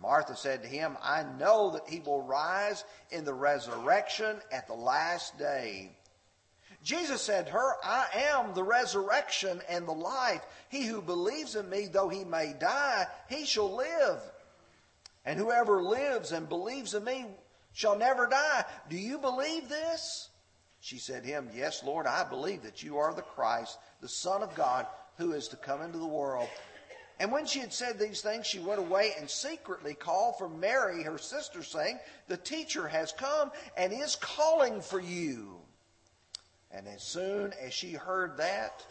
Martha 0.00 0.36
said 0.36 0.62
to 0.62 0.68
him, 0.68 0.96
I 1.02 1.24
know 1.38 1.70
that 1.70 1.88
he 1.88 2.00
will 2.00 2.22
rise 2.22 2.84
in 3.10 3.24
the 3.24 3.34
resurrection 3.34 4.36
at 4.52 4.66
the 4.66 4.74
last 4.74 5.38
day. 5.38 5.90
Jesus 6.82 7.20
said 7.20 7.46
to 7.46 7.52
her, 7.52 7.72
I 7.82 8.06
am 8.30 8.54
the 8.54 8.62
resurrection 8.62 9.60
and 9.68 9.88
the 9.88 9.92
life. 9.92 10.42
He 10.68 10.84
who 10.84 11.02
believes 11.02 11.56
in 11.56 11.68
me, 11.68 11.88
though 11.88 12.08
he 12.08 12.24
may 12.24 12.52
die, 12.52 13.06
he 13.28 13.44
shall 13.44 13.74
live. 13.74 14.20
And 15.24 15.38
whoever 15.38 15.82
lives 15.82 16.30
and 16.30 16.48
believes 16.48 16.94
in 16.94 17.02
me 17.02 17.26
shall 17.76 17.96
never 17.96 18.26
die. 18.26 18.64
Do 18.88 18.96
you 18.96 19.18
believe 19.18 19.68
this? 19.68 20.30
She 20.80 20.96
said 20.96 21.24
to 21.24 21.28
him, 21.28 21.50
Yes, 21.54 21.84
Lord, 21.84 22.06
I 22.06 22.24
believe 22.24 22.62
that 22.62 22.82
you 22.82 22.96
are 22.96 23.12
the 23.12 23.20
Christ, 23.20 23.78
the 24.00 24.08
Son 24.08 24.42
of 24.42 24.54
God, 24.54 24.86
who 25.18 25.32
is 25.32 25.46
to 25.48 25.56
come 25.56 25.82
into 25.82 25.98
the 25.98 26.06
world. 26.06 26.48
And 27.20 27.30
when 27.30 27.44
she 27.44 27.58
had 27.58 27.74
said 27.74 27.98
these 27.98 28.22
things, 28.22 28.46
she 28.46 28.60
went 28.60 28.78
away 28.78 29.12
and 29.18 29.28
secretly 29.28 29.92
called 29.92 30.38
for 30.38 30.48
Mary, 30.48 31.02
her 31.02 31.18
sister, 31.18 31.62
saying, 31.62 31.98
The 32.28 32.38
teacher 32.38 32.88
has 32.88 33.12
come 33.12 33.50
and 33.76 33.92
is 33.92 34.16
calling 34.16 34.80
for 34.80 34.98
you. 34.98 35.56
And 36.70 36.88
as 36.88 37.02
soon 37.02 37.52
as 37.62 37.74
she 37.74 37.92
heard 37.92 38.38
that, 38.38 38.82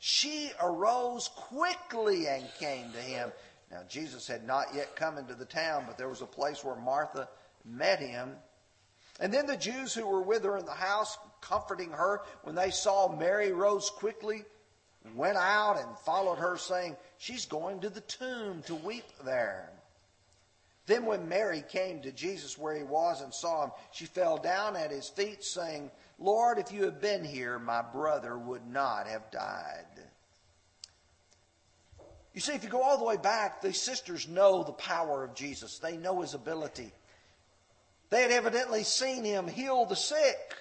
she 0.00 0.50
arose 0.60 1.28
quickly 1.36 2.26
and 2.26 2.44
came 2.58 2.90
to 2.90 2.98
him. 2.98 3.30
Now, 3.70 3.82
Jesus 3.88 4.26
had 4.26 4.44
not 4.44 4.74
yet 4.74 4.96
come 4.96 5.18
into 5.18 5.34
the 5.34 5.44
town, 5.44 5.84
but 5.86 5.96
there 5.98 6.08
was 6.08 6.20
a 6.20 6.26
place 6.26 6.64
where 6.64 6.76
Martha 6.76 7.28
met 7.64 8.00
him. 8.00 8.36
And 9.20 9.32
then 9.32 9.46
the 9.46 9.56
Jews 9.56 9.94
who 9.94 10.06
were 10.06 10.22
with 10.22 10.44
her 10.44 10.56
in 10.56 10.66
the 10.66 10.72
house, 10.72 11.16
comforting 11.40 11.90
her, 11.90 12.22
when 12.42 12.54
they 12.54 12.70
saw 12.70 13.14
Mary 13.14 13.52
rose 13.52 13.90
quickly, 13.90 14.44
went 15.14 15.36
out 15.36 15.78
and 15.78 15.98
followed 15.98 16.38
her, 16.38 16.56
saying, 16.56 16.96
She's 17.18 17.46
going 17.46 17.80
to 17.80 17.90
the 17.90 18.00
tomb 18.00 18.62
to 18.66 18.74
weep 18.74 19.04
there. 19.24 19.70
Then, 20.86 21.06
when 21.06 21.28
Mary 21.28 21.64
came 21.66 22.02
to 22.02 22.12
Jesus 22.12 22.58
where 22.58 22.76
he 22.76 22.82
was 22.82 23.22
and 23.22 23.32
saw 23.32 23.64
him, 23.64 23.70
she 23.90 24.04
fell 24.04 24.36
down 24.36 24.76
at 24.76 24.90
his 24.90 25.08
feet, 25.08 25.42
saying, 25.42 25.90
Lord, 26.18 26.58
if 26.58 26.72
you 26.72 26.84
had 26.84 27.00
been 27.00 27.24
here, 27.24 27.58
my 27.58 27.80
brother 27.80 28.36
would 28.36 28.66
not 28.66 29.06
have 29.06 29.30
died. 29.30 29.86
You 32.34 32.40
see, 32.40 32.52
if 32.52 32.64
you 32.64 32.68
go 32.68 32.82
all 32.82 32.98
the 32.98 33.04
way 33.04 33.16
back, 33.16 33.62
the 33.62 33.72
sisters 33.72 34.28
know 34.28 34.62
the 34.62 34.72
power 34.72 35.24
of 35.24 35.34
Jesus. 35.34 35.78
They 35.78 35.96
know 35.96 36.20
his 36.20 36.34
ability. 36.34 36.92
They 38.10 38.22
had 38.22 38.30
evidently 38.30 38.84
seen 38.84 39.24
him 39.24 39.48
heal 39.48 39.86
the 39.86 39.96
sick. 39.96 40.56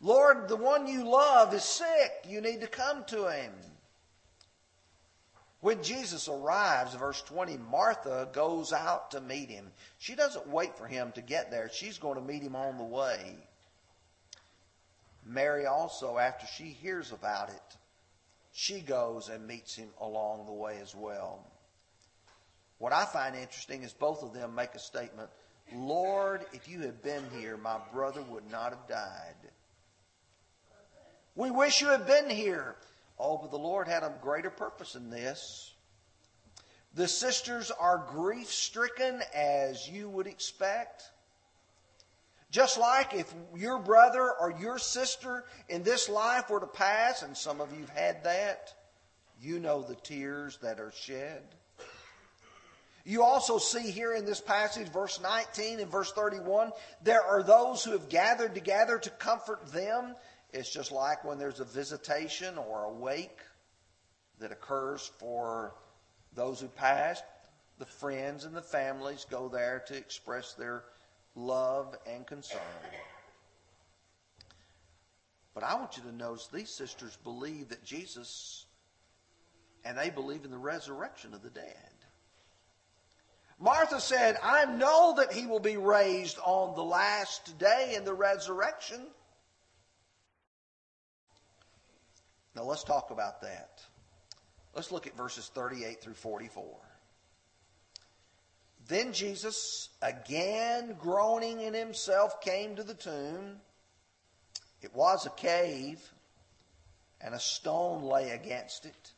Lord, 0.00 0.48
the 0.48 0.56
one 0.56 0.86
you 0.86 1.08
love 1.08 1.54
is 1.54 1.64
sick. 1.64 2.12
You 2.28 2.40
need 2.40 2.60
to 2.60 2.66
come 2.66 3.04
to 3.06 3.28
him. 3.28 3.52
When 5.60 5.82
Jesus 5.82 6.28
arrives, 6.28 6.94
verse 6.94 7.22
20, 7.22 7.56
Martha 7.56 8.28
goes 8.32 8.72
out 8.72 9.10
to 9.12 9.20
meet 9.20 9.48
him. 9.48 9.72
She 9.98 10.14
doesn't 10.14 10.46
wait 10.46 10.76
for 10.76 10.86
him 10.86 11.12
to 11.12 11.22
get 11.22 11.50
there. 11.50 11.70
She's 11.72 11.98
going 11.98 12.16
to 12.16 12.20
meet 12.20 12.42
him 12.42 12.54
on 12.54 12.76
the 12.76 12.84
way. 12.84 13.36
Mary 15.24 15.66
also, 15.66 16.18
after 16.18 16.46
she 16.46 16.64
hears 16.64 17.10
about 17.10 17.48
it, 17.48 17.76
she 18.52 18.80
goes 18.80 19.28
and 19.28 19.46
meets 19.46 19.74
him 19.74 19.88
along 20.00 20.46
the 20.46 20.52
way 20.52 20.78
as 20.80 20.94
well. 20.94 21.44
What 22.78 22.92
I 22.92 23.04
find 23.04 23.34
interesting 23.34 23.82
is 23.82 23.92
both 23.92 24.22
of 24.22 24.34
them 24.34 24.54
make 24.54 24.74
a 24.74 24.78
statement 24.78 25.30
Lord, 25.74 26.46
if 26.52 26.68
you 26.68 26.80
had 26.82 27.02
been 27.02 27.24
here, 27.36 27.56
my 27.56 27.78
brother 27.92 28.22
would 28.22 28.48
not 28.50 28.70
have 28.70 28.86
died. 28.88 29.34
We 31.34 31.50
wish 31.50 31.80
you 31.80 31.88
had 31.88 32.06
been 32.06 32.30
here. 32.30 32.76
Oh, 33.18 33.38
but 33.38 33.50
the 33.50 33.58
Lord 33.58 33.88
had 33.88 34.02
a 34.02 34.14
greater 34.22 34.50
purpose 34.50 34.94
in 34.94 35.10
this. 35.10 35.74
The 36.94 37.08
sisters 37.08 37.70
are 37.70 38.06
grief 38.08 38.50
stricken 38.50 39.22
as 39.34 39.88
you 39.88 40.08
would 40.08 40.26
expect. 40.26 41.02
Just 42.50 42.78
like 42.78 43.12
if 43.12 43.34
your 43.54 43.78
brother 43.78 44.32
or 44.32 44.54
your 44.58 44.78
sister 44.78 45.44
in 45.68 45.82
this 45.82 46.08
life 46.08 46.48
were 46.48 46.60
to 46.60 46.66
pass, 46.66 47.22
and 47.22 47.36
some 47.36 47.60
of 47.60 47.72
you 47.72 47.80
have 47.80 47.90
had 47.90 48.24
that, 48.24 48.72
you 49.40 49.58
know 49.58 49.82
the 49.82 49.96
tears 49.96 50.58
that 50.62 50.80
are 50.80 50.92
shed. 50.92 51.42
You 53.06 53.22
also 53.22 53.56
see 53.56 53.90
here 53.90 54.14
in 54.14 54.26
this 54.26 54.40
passage, 54.40 54.88
verse 54.88 55.20
19 55.22 55.80
and 55.80 55.90
verse 55.90 56.12
31, 56.12 56.72
there 57.02 57.22
are 57.22 57.42
those 57.42 57.82
who 57.82 57.92
have 57.92 58.08
gathered 58.08 58.54
together 58.54 58.98
to 58.98 59.10
comfort 59.10 59.72
them 59.72 60.16
it's 60.52 60.72
just 60.72 60.90
like 60.90 61.22
when 61.22 61.38
there's 61.38 61.60
a 61.60 61.64
visitation 61.64 62.56
or 62.56 62.84
a 62.84 62.90
wake 62.90 63.40
that 64.38 64.52
occurs 64.52 65.10
for 65.18 65.74
those 66.34 66.60
who 66.60 66.68
passed. 66.68 67.24
The 67.78 67.84
friends 67.84 68.46
and 68.46 68.56
the 68.56 68.62
families 68.62 69.26
go 69.28 69.48
there 69.48 69.84
to 69.88 69.94
express 69.94 70.54
their 70.54 70.84
love 71.34 71.94
and 72.06 72.26
concern. 72.26 72.60
But 75.52 75.62
I 75.62 75.74
want 75.74 75.98
you 75.98 76.02
to 76.04 76.12
notice 76.12 76.46
these 76.46 76.70
sisters 76.70 77.18
believe 77.22 77.68
that 77.68 77.84
Jesus, 77.84 78.64
and 79.84 79.98
they 79.98 80.08
believe 80.08 80.46
in 80.46 80.50
the 80.50 80.56
resurrection 80.56 81.34
of 81.34 81.42
the 81.42 81.50
dead. 81.50 82.05
Martha 83.58 84.00
said, 84.00 84.36
I 84.42 84.66
know 84.66 85.14
that 85.16 85.32
he 85.32 85.46
will 85.46 85.60
be 85.60 85.76
raised 85.76 86.38
on 86.44 86.74
the 86.74 86.84
last 86.84 87.58
day 87.58 87.94
in 87.96 88.04
the 88.04 88.12
resurrection. 88.12 89.00
Now 92.54 92.64
let's 92.64 92.84
talk 92.84 93.10
about 93.10 93.40
that. 93.42 93.82
Let's 94.74 94.92
look 94.92 95.06
at 95.06 95.16
verses 95.16 95.50
38 95.54 96.02
through 96.02 96.14
44. 96.14 96.64
Then 98.88 99.12
Jesus, 99.12 99.88
again 100.02 100.96
groaning 100.98 101.60
in 101.60 101.74
himself, 101.74 102.40
came 102.40 102.76
to 102.76 102.82
the 102.82 102.94
tomb. 102.94 103.56
It 104.82 104.94
was 104.94 105.26
a 105.26 105.30
cave, 105.30 106.00
and 107.20 107.34
a 107.34 107.40
stone 107.40 108.02
lay 108.02 108.30
against 108.30 108.84
it. 108.84 109.12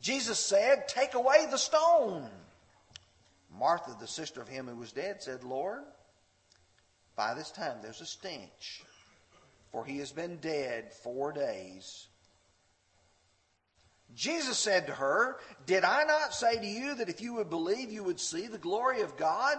Jesus 0.00 0.38
said, 0.38 0.86
Take 0.86 1.14
away 1.14 1.46
the 1.50 1.56
stone. 1.56 2.28
Martha, 3.58 3.96
the 3.98 4.06
sister 4.06 4.40
of 4.40 4.48
him 4.48 4.66
who 4.66 4.76
was 4.76 4.92
dead, 4.92 5.22
said, 5.22 5.44
Lord, 5.44 5.82
by 7.16 7.34
this 7.34 7.50
time 7.50 7.78
there's 7.82 8.00
a 8.00 8.06
stench, 8.06 8.82
for 9.70 9.84
he 9.84 9.98
has 9.98 10.12
been 10.12 10.36
dead 10.38 10.92
four 10.92 11.32
days. 11.32 12.08
Jesus 14.14 14.58
said 14.58 14.86
to 14.86 14.94
her, 14.94 15.38
Did 15.66 15.84
I 15.84 16.04
not 16.04 16.34
say 16.34 16.56
to 16.56 16.66
you 16.66 16.94
that 16.96 17.08
if 17.08 17.20
you 17.20 17.34
would 17.34 17.50
believe, 17.50 17.90
you 17.90 18.04
would 18.04 18.20
see 18.20 18.46
the 18.46 18.58
glory 18.58 19.00
of 19.00 19.16
God? 19.16 19.58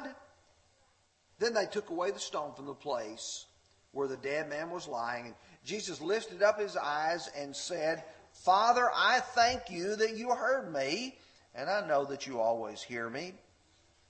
Then 1.39 1.53
they 1.53 1.65
took 1.65 1.89
away 1.89 2.11
the 2.11 2.19
stone 2.19 2.53
from 2.53 2.65
the 2.65 2.73
place 2.73 3.45
where 3.91 4.07
the 4.07 4.17
dead 4.17 4.49
man 4.49 4.69
was 4.69 4.87
lying. 4.87 5.25
And 5.25 5.35
Jesus 5.65 6.01
lifted 6.01 6.41
up 6.41 6.59
his 6.59 6.77
eyes 6.77 7.29
and 7.37 7.55
said, 7.55 8.03
Father, 8.31 8.89
I 8.93 9.19
thank 9.19 9.69
you 9.69 9.95
that 9.95 10.17
you 10.17 10.29
heard 10.29 10.71
me, 10.71 11.17
and 11.53 11.69
I 11.69 11.85
know 11.87 12.05
that 12.05 12.27
you 12.27 12.39
always 12.39 12.81
hear 12.81 13.09
me. 13.09 13.33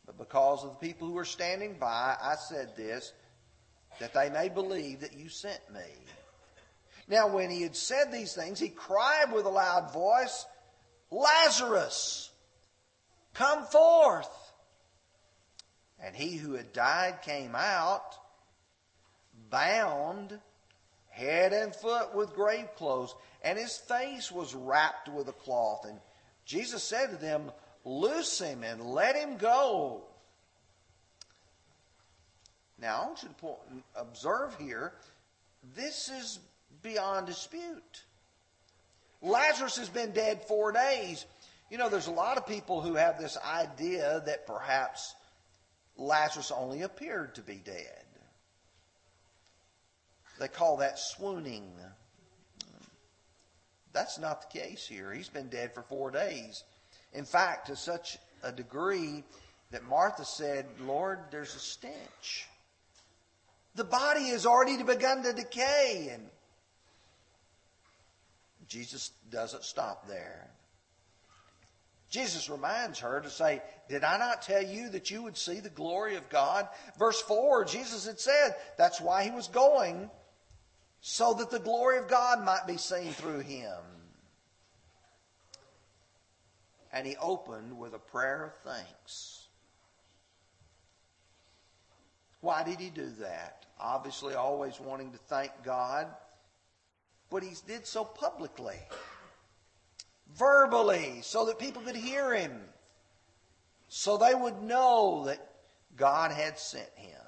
But 0.05 0.17
because 0.17 0.63
of 0.63 0.71
the 0.71 0.87
people 0.87 1.07
who 1.07 1.17
are 1.17 1.25
standing 1.25 1.75
by, 1.79 2.15
I 2.21 2.35
said 2.35 2.75
this, 2.75 3.13
that 3.99 4.13
they 4.13 4.29
may 4.29 4.49
believe 4.49 5.01
that 5.01 5.17
you 5.17 5.29
sent 5.29 5.61
me. 5.73 5.85
Now, 7.07 7.27
when 7.27 7.49
he 7.49 7.61
had 7.61 7.75
said 7.75 8.11
these 8.11 8.33
things, 8.33 8.59
he 8.59 8.69
cried 8.69 9.31
with 9.31 9.45
a 9.45 9.49
loud 9.49 9.93
voice, 9.93 10.45
Lazarus, 11.11 12.29
come 13.33 13.63
forth. 13.65 14.29
And 16.03 16.15
he 16.15 16.35
who 16.35 16.53
had 16.53 16.73
died 16.73 17.21
came 17.21 17.55
out, 17.55 18.15
bound 19.49 20.39
head 21.09 21.53
and 21.53 21.73
foot 21.73 22.13
with 22.13 22.33
grave 22.33 22.67
clothes, 22.75 23.15
and 23.41 23.57
his 23.57 23.77
face 23.77 24.31
was 24.31 24.53
wrapped 24.53 25.07
with 25.07 25.29
a 25.29 25.33
cloth. 25.33 25.85
And 25.87 25.99
Jesus 26.45 26.83
said 26.83 27.11
to 27.11 27.15
them, 27.15 27.51
Loose 27.85 28.39
him 28.39 28.63
and 28.63 28.81
let 28.81 29.15
him 29.15 29.37
go. 29.37 30.03
Now, 32.81 33.01
I 33.01 33.05
want 33.05 33.23
you 33.23 33.29
to 33.39 33.55
observe 33.95 34.55
here, 34.59 34.93
this 35.75 36.09
is 36.09 36.39
beyond 36.81 37.27
dispute. 37.27 38.03
Lazarus 39.21 39.77
has 39.77 39.87
been 39.87 40.11
dead 40.11 40.43
four 40.47 40.71
days. 40.71 41.25
You 41.69 41.77
know, 41.77 41.89
there's 41.89 42.07
a 42.07 42.11
lot 42.11 42.37
of 42.37 42.45
people 42.45 42.81
who 42.81 42.95
have 42.95 43.19
this 43.19 43.37
idea 43.37 44.21
that 44.25 44.45
perhaps 44.45 45.15
Lazarus 45.97 46.51
only 46.51 46.81
appeared 46.81 47.35
to 47.35 47.41
be 47.41 47.55
dead. 47.55 48.05
They 50.39 50.47
call 50.47 50.77
that 50.77 50.99
swooning. 50.99 51.71
That's 53.93 54.19
not 54.19 54.41
the 54.41 54.59
case 54.59 54.85
here. 54.85 55.13
He's 55.13 55.29
been 55.29 55.47
dead 55.47 55.73
for 55.73 55.81
four 55.83 56.11
days. 56.11 56.63
In 57.13 57.25
fact, 57.25 57.67
to 57.67 57.75
such 57.75 58.17
a 58.43 58.51
degree 58.51 59.23
that 59.71 59.83
Martha 59.83 60.25
said, 60.25 60.65
Lord, 60.81 61.19
there's 61.31 61.55
a 61.55 61.59
stench. 61.59 62.47
The 63.75 63.83
body 63.83 64.29
has 64.29 64.45
already 64.45 64.81
begun 64.81 65.23
to 65.23 65.33
decay. 65.33 66.09
And 66.13 66.29
Jesus 68.67 69.11
doesn't 69.29 69.63
stop 69.63 70.07
there. 70.07 70.49
Jesus 72.09 72.49
reminds 72.49 72.99
her 72.99 73.19
to 73.19 73.29
say, 73.29 73.61
Did 73.89 74.03
I 74.03 74.17
not 74.17 74.41
tell 74.41 74.63
you 74.63 74.89
that 74.89 75.11
you 75.11 75.23
would 75.23 75.35
see 75.35 75.59
the 75.59 75.69
glory 75.69 76.15
of 76.15 76.29
God? 76.29 76.69
Verse 76.97 77.21
4, 77.21 77.65
Jesus 77.65 78.05
had 78.05 78.19
said 78.19 78.55
that's 78.77 79.01
why 79.01 79.23
he 79.23 79.31
was 79.31 79.47
going 79.47 80.09
so 81.01 81.33
that 81.33 81.51
the 81.51 81.59
glory 81.59 81.97
of 81.97 82.07
God 82.07 82.43
might 82.45 82.65
be 82.65 82.77
seen 82.77 83.11
through 83.11 83.39
him. 83.39 83.77
And 86.95 87.05
he 87.05 87.17
opened 87.17 87.77
with 87.77 87.93
a 87.93 87.99
prayer 87.99 88.45
of 88.45 88.71
thanks. 88.71 89.47
Why 92.39 92.63
did 92.63 92.79
he 92.79 92.89
do 92.89 93.09
that? 93.19 93.65
Obviously, 93.79 94.33
always 94.33 94.79
wanting 94.79 95.11
to 95.11 95.17
thank 95.27 95.51
God, 95.63 96.07
but 97.29 97.43
he 97.43 97.51
did 97.67 97.85
so 97.85 98.05
publicly, 98.05 98.77
verbally, 100.37 101.19
so 101.21 101.45
that 101.47 101.59
people 101.59 101.81
could 101.81 101.97
hear 101.97 102.33
him, 102.33 102.61
so 103.89 104.15
they 104.15 104.33
would 104.33 104.61
know 104.61 105.25
that 105.25 105.45
God 105.97 106.31
had 106.31 106.57
sent 106.57 106.89
him. 106.95 107.19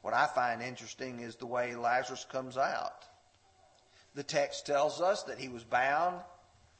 What 0.00 0.14
I 0.14 0.26
find 0.26 0.62
interesting 0.62 1.20
is 1.20 1.36
the 1.36 1.46
way 1.46 1.74
Lazarus 1.74 2.24
comes 2.30 2.56
out. 2.56 3.04
The 4.14 4.22
text 4.22 4.64
tells 4.64 5.02
us 5.02 5.24
that 5.24 5.38
he 5.38 5.48
was 5.48 5.64
bound, 5.64 6.20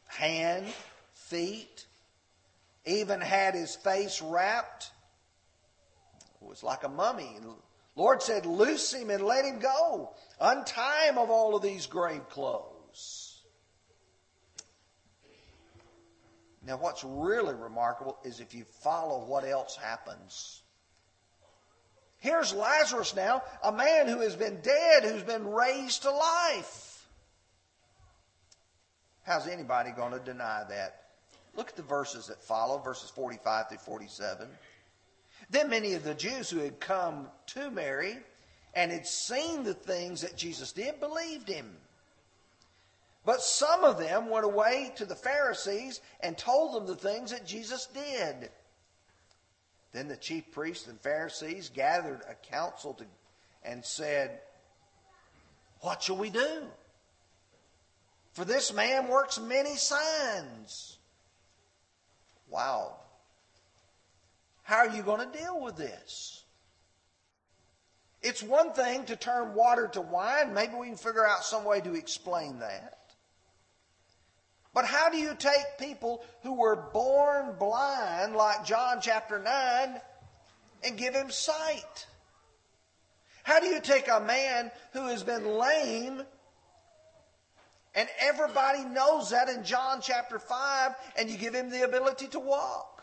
hand, 0.06 0.66
feet, 1.14 1.86
even 2.84 3.20
had 3.20 3.54
his 3.54 3.74
face 3.74 4.20
wrapped. 4.20 4.90
It 6.42 6.46
was 6.46 6.62
like 6.62 6.84
a 6.84 6.88
mummy. 6.88 7.38
Lord 7.96 8.22
said, 8.22 8.44
Loose 8.46 8.92
him 8.92 9.10
and 9.10 9.24
let 9.24 9.44
him 9.44 9.58
go. 9.58 10.14
Untie 10.40 11.06
him 11.06 11.18
of 11.18 11.30
all 11.30 11.56
of 11.56 11.62
these 11.62 11.86
grave 11.86 12.28
clothes. 12.28 13.42
Now, 16.66 16.78
what's 16.78 17.04
really 17.04 17.54
remarkable 17.54 18.18
is 18.24 18.40
if 18.40 18.54
you 18.54 18.64
follow 18.82 19.24
what 19.26 19.44
else 19.44 19.76
happens. 19.76 20.62
Here's 22.18 22.54
Lazarus 22.54 23.14
now, 23.14 23.42
a 23.62 23.70
man 23.70 24.08
who 24.08 24.20
has 24.20 24.34
been 24.34 24.60
dead, 24.62 25.04
who's 25.04 25.22
been 25.22 25.46
raised 25.46 26.02
to 26.02 26.10
life. 26.10 27.06
How's 29.24 29.46
anybody 29.46 29.90
going 29.90 30.12
to 30.12 30.18
deny 30.18 30.64
that? 30.68 31.03
Look 31.56 31.68
at 31.68 31.76
the 31.76 31.82
verses 31.82 32.26
that 32.26 32.42
follow, 32.42 32.78
verses 32.78 33.10
45 33.10 33.68
through 33.68 33.78
47. 33.78 34.48
Then 35.50 35.70
many 35.70 35.94
of 35.94 36.04
the 36.04 36.14
Jews 36.14 36.50
who 36.50 36.58
had 36.58 36.80
come 36.80 37.28
to 37.48 37.70
Mary 37.70 38.16
and 38.74 38.90
had 38.90 39.06
seen 39.06 39.62
the 39.62 39.74
things 39.74 40.22
that 40.22 40.36
Jesus 40.36 40.72
did 40.72 41.00
believed 41.00 41.48
him. 41.48 41.76
But 43.24 43.40
some 43.40 43.84
of 43.84 43.98
them 43.98 44.28
went 44.28 44.44
away 44.44 44.92
to 44.96 45.06
the 45.06 45.14
Pharisees 45.14 46.00
and 46.20 46.36
told 46.36 46.74
them 46.74 46.86
the 46.86 46.96
things 46.96 47.30
that 47.30 47.46
Jesus 47.46 47.86
did. 47.86 48.50
Then 49.92 50.08
the 50.08 50.16
chief 50.16 50.50
priests 50.50 50.88
and 50.88 51.00
Pharisees 51.00 51.70
gathered 51.72 52.20
a 52.28 52.34
council 52.34 52.94
to, 52.94 53.04
and 53.64 53.84
said, 53.84 54.40
What 55.80 56.02
shall 56.02 56.16
we 56.16 56.30
do? 56.30 56.64
For 58.32 58.44
this 58.44 58.72
man 58.74 59.08
works 59.08 59.38
many 59.38 59.76
signs. 59.76 60.98
Wow. 62.54 62.94
How 64.62 64.76
are 64.76 64.90
you 64.90 65.02
going 65.02 65.28
to 65.28 65.38
deal 65.38 65.60
with 65.60 65.76
this? 65.76 66.44
It's 68.22 68.44
one 68.44 68.72
thing 68.72 69.06
to 69.06 69.16
turn 69.16 69.54
water 69.54 69.88
to 69.94 70.00
wine. 70.00 70.54
Maybe 70.54 70.74
we 70.76 70.86
can 70.86 70.96
figure 70.96 71.26
out 71.26 71.42
some 71.42 71.64
way 71.64 71.80
to 71.80 71.96
explain 71.96 72.60
that. 72.60 73.00
But 74.72 74.84
how 74.84 75.10
do 75.10 75.16
you 75.16 75.34
take 75.36 75.78
people 75.80 76.24
who 76.44 76.54
were 76.54 76.76
born 76.76 77.56
blind, 77.58 78.36
like 78.36 78.64
John 78.64 78.98
chapter 79.02 79.40
9, 79.40 80.00
and 80.84 80.96
give 80.96 81.12
him 81.12 81.32
sight? 81.32 82.06
How 83.42 83.58
do 83.58 83.66
you 83.66 83.80
take 83.80 84.06
a 84.06 84.20
man 84.20 84.70
who 84.92 85.08
has 85.08 85.24
been 85.24 85.44
lame, 85.44 86.22
and 87.94 88.08
everybody 88.18 88.84
knows 88.84 89.30
that 89.30 89.48
in 89.48 89.64
John 89.64 90.00
chapter 90.02 90.38
5, 90.38 90.92
and 91.16 91.30
you 91.30 91.36
give 91.36 91.54
him 91.54 91.70
the 91.70 91.84
ability 91.84 92.26
to 92.28 92.40
walk? 92.40 93.02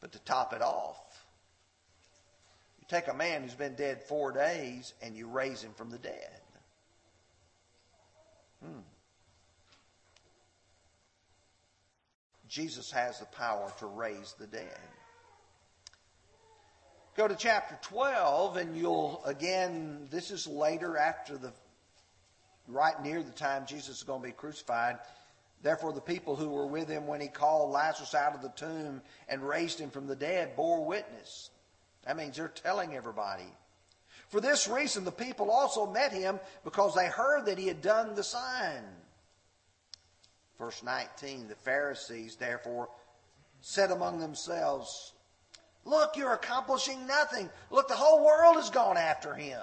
But 0.00 0.12
to 0.12 0.18
top 0.20 0.52
it 0.52 0.62
off, 0.62 1.26
you 2.80 2.86
take 2.88 3.08
a 3.08 3.14
man 3.14 3.42
who's 3.42 3.54
been 3.54 3.74
dead 3.74 4.02
four 4.02 4.32
days 4.32 4.94
and 5.02 5.16
you 5.16 5.26
raise 5.26 5.62
him 5.62 5.72
from 5.74 5.90
the 5.90 5.98
dead. 5.98 6.40
Hmm. 8.64 8.80
Jesus 12.48 12.90
has 12.90 13.20
the 13.20 13.26
power 13.26 13.70
to 13.78 13.86
raise 13.86 14.34
the 14.38 14.46
dead. 14.46 14.78
Go 17.16 17.28
to 17.28 17.34
chapter 17.36 17.76
12, 17.82 18.56
and 18.58 18.76
you'll, 18.76 19.20
again, 19.24 20.06
this 20.10 20.30
is 20.30 20.46
later 20.46 20.96
after 20.96 21.36
the, 21.36 21.52
right 22.68 23.02
near 23.02 23.22
the 23.22 23.32
time 23.32 23.66
Jesus 23.66 23.98
is 23.98 24.02
going 24.02 24.20
to 24.22 24.28
be 24.28 24.32
crucified. 24.32 24.98
Therefore, 25.62 25.92
the 25.92 26.00
people 26.00 26.36
who 26.36 26.50
were 26.50 26.66
with 26.66 26.88
him 26.88 27.06
when 27.06 27.20
he 27.20 27.28
called 27.28 27.72
Lazarus 27.72 28.14
out 28.14 28.34
of 28.34 28.42
the 28.42 28.50
tomb 28.50 29.02
and 29.28 29.46
raised 29.46 29.80
him 29.80 29.90
from 29.90 30.06
the 30.06 30.14
dead 30.14 30.54
bore 30.54 30.84
witness. 30.84 31.50
That 32.04 32.16
means 32.16 32.36
they're 32.36 32.48
telling 32.48 32.94
everybody. 32.94 33.48
For 34.28 34.40
this 34.40 34.68
reason, 34.68 35.04
the 35.04 35.10
people 35.10 35.50
also 35.50 35.86
met 35.86 36.12
him 36.12 36.38
because 36.62 36.94
they 36.94 37.06
heard 37.06 37.46
that 37.46 37.58
he 37.58 37.66
had 37.66 37.82
done 37.82 38.14
the 38.14 38.22
sign. 38.22 38.84
Verse 40.58 40.82
19 40.82 41.48
The 41.48 41.54
Pharisees, 41.54 42.36
therefore, 42.36 42.88
said 43.60 43.90
among 43.90 44.20
themselves, 44.20 45.12
Look, 45.84 46.16
you're 46.16 46.34
accomplishing 46.34 47.06
nothing. 47.06 47.48
Look, 47.70 47.88
the 47.88 47.94
whole 47.94 48.24
world 48.24 48.56
has 48.56 48.70
gone 48.70 48.98
after 48.98 49.34
him. 49.34 49.62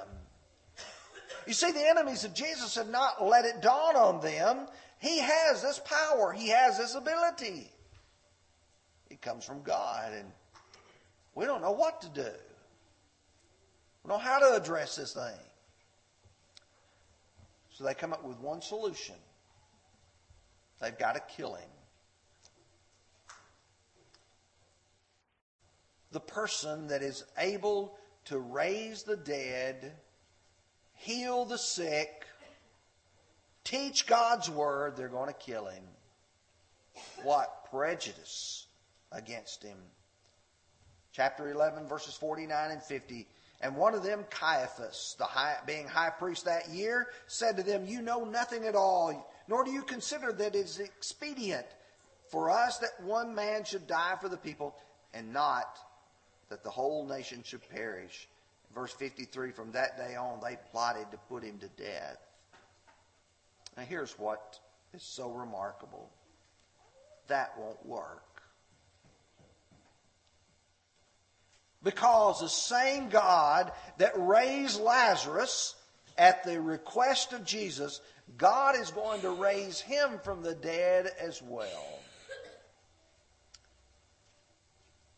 You 1.48 1.54
see, 1.54 1.72
the 1.72 1.88
enemies 1.88 2.24
of 2.24 2.34
Jesus 2.34 2.76
have 2.76 2.90
not 2.90 3.24
let 3.24 3.46
it 3.46 3.62
dawn 3.62 3.96
on 3.96 4.22
them. 4.22 4.68
He 5.00 5.20
has 5.20 5.62
this 5.62 5.80
power, 5.80 6.34
he 6.34 6.50
has 6.50 6.78
this 6.78 6.96
ability. 6.96 7.72
It 9.10 9.22
comes 9.22 9.46
from 9.46 9.62
God, 9.62 10.14
and 10.14 10.32
we 11.36 11.46
don't 11.46 11.62
know 11.62 11.72
what 11.72 12.02
to 12.02 12.10
do. 12.10 12.22
We 14.04 14.10
don't 14.10 14.18
know 14.18 14.24
how 14.24 14.40
to 14.40 14.56
address 14.56 14.96
this 14.96 15.14
thing. 15.14 15.40
So 17.72 17.84
they 17.84 17.94
come 17.94 18.14
up 18.14 18.24
with 18.24 18.40
one 18.40 18.62
solution 18.62 19.16
They've 20.82 20.98
got 20.98 21.16
to 21.16 21.22
kill 21.36 21.56
him. 21.56 21.70
The 26.12 26.20
person 26.20 26.88
that 26.88 27.02
is 27.02 27.24
able 27.38 27.98
to 28.26 28.40
raise 28.40 29.04
the 29.04 29.18
dead, 29.18 29.94
heal 30.96 31.46
the 31.46 31.58
sick, 31.58 32.26
teach 33.64 34.08
God's 34.08 34.50
word, 34.50 34.96
they're 34.96 35.08
going 35.08 35.28
to 35.28 35.34
kill 35.34 35.68
him. 35.68 35.84
What 37.24 37.70
prejudice 37.70 38.68
against 39.12 39.64
him. 39.64 39.78
Chapter 41.12 41.50
11, 41.50 41.88
verses 41.88 42.16
49 42.16 42.72
and 42.72 42.82
50. 42.82 43.28
And 43.62 43.76
one 43.76 43.94
of 43.94 44.04
them, 44.04 44.26
Caiaphas, 44.30 45.16
the 45.18 45.24
high, 45.24 45.58
being 45.66 45.88
high 45.88 46.10
priest 46.10 46.46
that 46.46 46.70
year, 46.70 47.08
said 47.28 47.58
to 47.58 47.64
them, 47.64 47.86
You 47.86 48.02
know 48.02 48.26
nothing 48.26 48.66
at 48.66 48.76
all 48.76 49.26
nor 49.48 49.64
do 49.64 49.72
you 49.72 49.84
consider 49.84 50.32
that 50.34 50.56
it 50.56 50.66
is 50.66 50.80
expedient 50.80 51.66
for 52.30 52.50
us 52.50 52.80
that 52.80 53.02
one 53.04 53.36
man 53.36 53.64
should 53.64 53.88
die 53.88 54.16
for 54.20 54.30
the 54.30 54.38
people, 54.38 54.76
and 55.14 55.32
not 55.32 55.78
that 56.50 56.64
the 56.64 56.70
whole 56.70 57.06
nation 57.06 57.44
should 57.44 57.68
perish. 57.70 58.28
Verse 58.74 58.94
53 58.94 59.52
From 59.52 59.72
that 59.72 59.98
day 59.98 60.16
on, 60.16 60.40
they 60.42 60.58
plotted 60.72 61.12
to 61.12 61.18
put 61.30 61.44
him 61.44 61.60
to 61.60 61.68
death. 61.82 62.18
Now, 63.78 63.84
here's 63.84 64.18
what 64.18 64.60
is 64.94 65.04
so 65.04 65.32
remarkable 65.32 66.10
that 67.28 67.58
won't 67.58 67.86
work. 67.86 68.22
Because 71.84 72.40
the 72.40 72.50
same 72.50 73.10
God 73.10 73.72
that 73.98 74.14
raised 74.16 74.80
Lazarus 74.80 75.76
at 76.18 76.44
the 76.44 76.60
request 76.60 77.34
of 77.34 77.46
Jesus 77.46 78.02
God 78.38 78.76
is 78.78 78.92
going 78.92 79.22
to 79.22 79.30
raise 79.30 79.80
him 79.80 80.20
from 80.24 80.42
the 80.42 80.56
dead 80.56 81.12
as 81.20 81.42
well. 81.42 82.00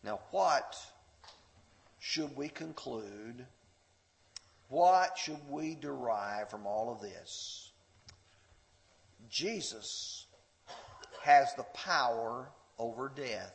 Now, 0.04 0.20
what 0.30 0.76
should 2.08 2.34
we 2.34 2.48
conclude? 2.48 3.44
What 4.70 5.18
should 5.18 5.46
we 5.50 5.74
derive 5.74 6.48
from 6.48 6.66
all 6.66 6.90
of 6.90 7.02
this? 7.02 7.70
Jesus 9.28 10.24
has 11.22 11.52
the 11.54 11.66
power 11.74 12.48
over 12.78 13.12
death. 13.14 13.52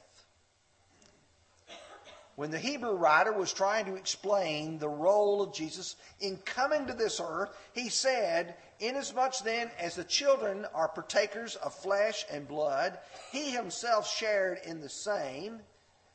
When 2.35 2.51
the 2.51 2.59
Hebrew 2.59 2.93
writer 2.93 3.33
was 3.33 3.51
trying 3.51 3.85
to 3.85 3.95
explain 3.95 4.77
the 4.77 4.87
role 4.87 5.41
of 5.41 5.55
Jesus 5.55 5.95
in 6.19 6.37
coming 6.45 6.85
to 6.85 6.93
this 6.93 7.19
earth, 7.19 7.57
he 7.73 7.89
said, 7.89 8.53
Inasmuch 8.79 9.39
then 9.43 9.71
as 9.79 9.95
the 9.95 10.03
children 10.03 10.67
are 10.75 10.89
partakers 10.89 11.55
of 11.55 11.73
flesh 11.73 12.23
and 12.31 12.47
blood, 12.47 12.99
he 13.31 13.49
himself 13.49 14.07
shared 14.07 14.59
in 14.63 14.79
the 14.79 14.89
same, 14.89 15.61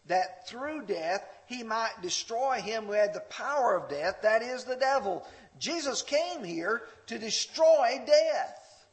that 0.07 0.46
through 0.46 0.87
death 0.87 1.24
he 1.48 1.62
might 1.62 2.02
destroy 2.02 2.61
him 2.61 2.84
who 2.84 2.92
had 2.92 3.14
the 3.14 3.20
power 3.20 3.74
of 3.74 3.88
death, 3.88 4.22
that 4.22 4.42
is, 4.42 4.64
the 4.64 4.76
devil, 4.76 5.26
Jesus 5.58 6.02
came 6.02 6.44
here 6.44 6.82
to 7.06 7.18
destroy 7.18 8.02
death, 8.06 8.87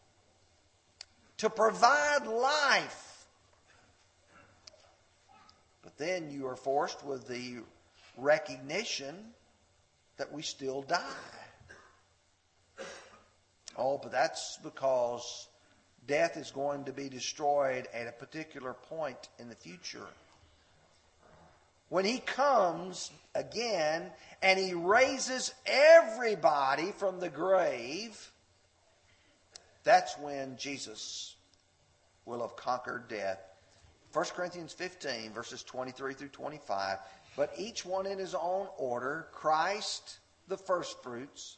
to 1.38 1.50
provide 1.50 2.26
life. 2.26 3.28
But 5.84 5.98
then 5.98 6.32
you 6.32 6.48
are 6.48 6.56
forced 6.56 7.06
with 7.06 7.28
the 7.28 7.58
recognition 8.18 9.16
that 10.18 10.32
we 10.32 10.42
still 10.42 10.82
die. 10.82 11.02
Oh, 13.78 14.00
but 14.02 14.14
that's 14.14 14.58
because 14.64 15.50
death 16.08 16.38
is 16.38 16.52
going 16.52 16.86
to 16.86 16.94
be 16.94 17.10
destroyed 17.10 17.88
at 17.94 18.08
a 18.08 18.14
particular 18.14 18.74
point 18.74 19.28
in 19.40 19.50
the 19.50 19.56
future. 19.56 20.08
When 21.96 22.04
he 22.04 22.18
comes 22.20 23.10
again 23.36 24.12
and 24.42 24.60
he 24.60 24.74
raises 24.74 25.54
everybody 25.66 26.92
from 26.92 27.22
the 27.22 27.30
grave, 27.30 28.34
that's 29.86 30.18
when 30.18 30.58
Jesus 30.58 31.36
will 32.26 32.42
have 32.42 32.58
conquered 32.58 33.08
death. 33.08 33.40
1 34.12 34.26
Corinthians 34.36 34.74
15, 34.74 35.32
verses 35.32 35.64
23 35.64 36.16
through 36.16 36.28
25. 36.28 36.98
But 37.38 37.54
each 37.58 37.86
one 37.86 38.08
in 38.08 38.18
his 38.18 38.36
own 38.36 38.68
order 38.78 39.28
Christ, 39.32 40.18
the 40.50 40.58
firstfruits. 40.58 41.56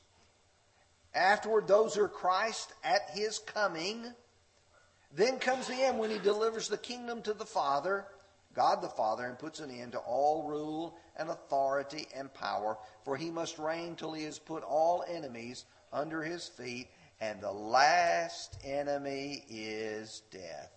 Afterward, 1.16 1.68
those 1.68 1.96
who 1.96 2.04
are 2.04 2.08
Christ 2.08 2.74
at 2.84 3.10
his 3.10 3.40
coming. 3.40 4.06
Then 5.16 5.40
comes 5.40 5.66
the 5.66 5.74
end 5.74 5.98
when 5.98 6.12
he 6.12 6.20
delivers 6.20 6.68
the 6.68 6.78
kingdom 6.78 7.24
to 7.24 7.34
the 7.34 7.44
Father, 7.44 8.06
God 8.58 8.82
the 8.82 8.90
Father, 8.90 9.24
and 9.24 9.38
puts 9.38 9.60
an 9.60 9.70
end 9.70 9.92
to 9.92 10.00
all 10.00 10.42
rule 10.50 10.98
and 11.16 11.30
authority 11.30 12.08
and 12.16 12.34
power. 12.34 12.76
For 13.06 13.16
he 13.16 13.30
must 13.30 13.60
reign 13.60 13.96
till 13.96 14.14
he 14.14 14.24
has 14.24 14.40
put 14.40 14.64
all 14.64 15.06
enemies 15.08 15.66
under 15.94 16.24
his 16.24 16.48
feet, 16.48 16.88
and 17.22 17.40
the 17.40 17.52
last 17.52 18.58
enemy 18.66 19.46
is 19.48 20.24
death. 20.32 20.72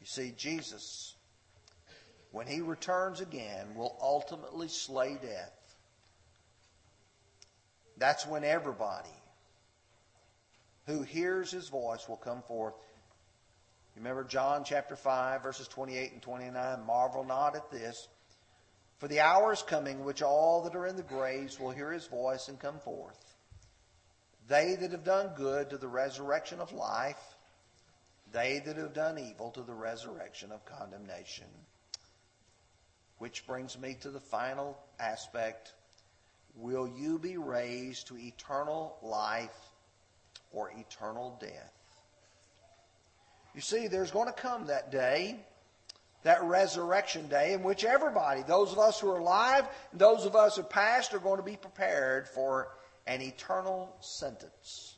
You 0.00 0.06
see, 0.06 0.34
Jesus, 0.36 1.14
when 2.32 2.48
he 2.48 2.60
returns 2.60 3.20
again, 3.20 3.76
will 3.76 3.96
ultimately 4.02 4.66
slay 4.66 5.18
death. 5.22 5.52
That's 7.96 8.26
when 8.26 8.42
everybody 8.42 9.08
who 10.86 11.02
hears 11.02 11.52
his 11.52 11.68
voice 11.68 12.08
will 12.08 12.16
come 12.16 12.42
forth. 12.42 12.74
Remember 13.96 14.24
John 14.24 14.64
chapter 14.64 14.96
5, 14.96 15.42
verses 15.42 15.68
28 15.68 16.12
and 16.12 16.22
29. 16.22 16.86
Marvel 16.86 17.24
not 17.24 17.56
at 17.56 17.70
this, 17.70 18.08
for 18.98 19.08
the 19.08 19.20
hour 19.20 19.52
is 19.52 19.62
coming 19.62 20.04
which 20.04 20.22
all 20.22 20.62
that 20.62 20.76
are 20.76 20.86
in 20.86 20.96
the 20.96 21.02
graves 21.02 21.58
will 21.58 21.70
hear 21.70 21.92
his 21.92 22.06
voice 22.06 22.48
and 22.48 22.58
come 22.58 22.78
forth. 22.78 23.34
They 24.48 24.76
that 24.76 24.92
have 24.92 25.04
done 25.04 25.32
good 25.36 25.70
to 25.70 25.78
the 25.78 25.88
resurrection 25.88 26.60
of 26.60 26.72
life, 26.72 27.20
they 28.32 28.60
that 28.64 28.76
have 28.76 28.94
done 28.94 29.18
evil 29.18 29.50
to 29.52 29.62
the 29.62 29.74
resurrection 29.74 30.52
of 30.52 30.64
condemnation. 30.64 31.46
Which 33.18 33.46
brings 33.46 33.78
me 33.78 33.96
to 34.00 34.10
the 34.10 34.20
final 34.20 34.78
aspect. 35.00 35.72
Will 36.54 36.88
you 36.88 37.18
be 37.18 37.36
raised 37.36 38.08
to 38.08 38.18
eternal 38.18 38.96
life 39.02 39.68
or 40.52 40.70
eternal 40.76 41.36
death. 41.40 41.72
You 43.54 43.60
see, 43.60 43.88
there's 43.88 44.10
going 44.10 44.26
to 44.26 44.32
come 44.32 44.66
that 44.66 44.92
day, 44.92 45.36
that 46.22 46.42
resurrection 46.44 47.28
day, 47.28 47.52
in 47.54 47.62
which 47.62 47.84
everybody, 47.84 48.42
those 48.42 48.72
of 48.72 48.78
us 48.78 49.00
who 49.00 49.10
are 49.10 49.18
alive 49.18 49.68
and 49.92 50.00
those 50.00 50.24
of 50.24 50.36
us 50.36 50.56
who 50.56 50.62
past, 50.62 51.14
are 51.14 51.18
going 51.18 51.38
to 51.38 51.42
be 51.42 51.56
prepared 51.56 52.28
for 52.28 52.68
an 53.06 53.22
eternal 53.22 53.94
sentence. 54.00 54.96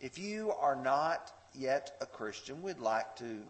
If 0.00 0.18
you 0.18 0.52
are 0.52 0.76
not 0.76 1.32
yet 1.54 1.96
a 2.00 2.06
Christian, 2.06 2.62
we'd 2.62 2.78
like 2.78 3.16
to 3.16 3.40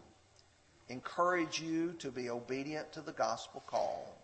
encourage 0.89 1.61
you 1.61 1.93
to 1.99 2.09
be 2.09 2.29
obedient 2.29 2.91
to 2.93 3.01
the 3.01 3.11
gospel 3.11 3.61
call. 3.67 4.17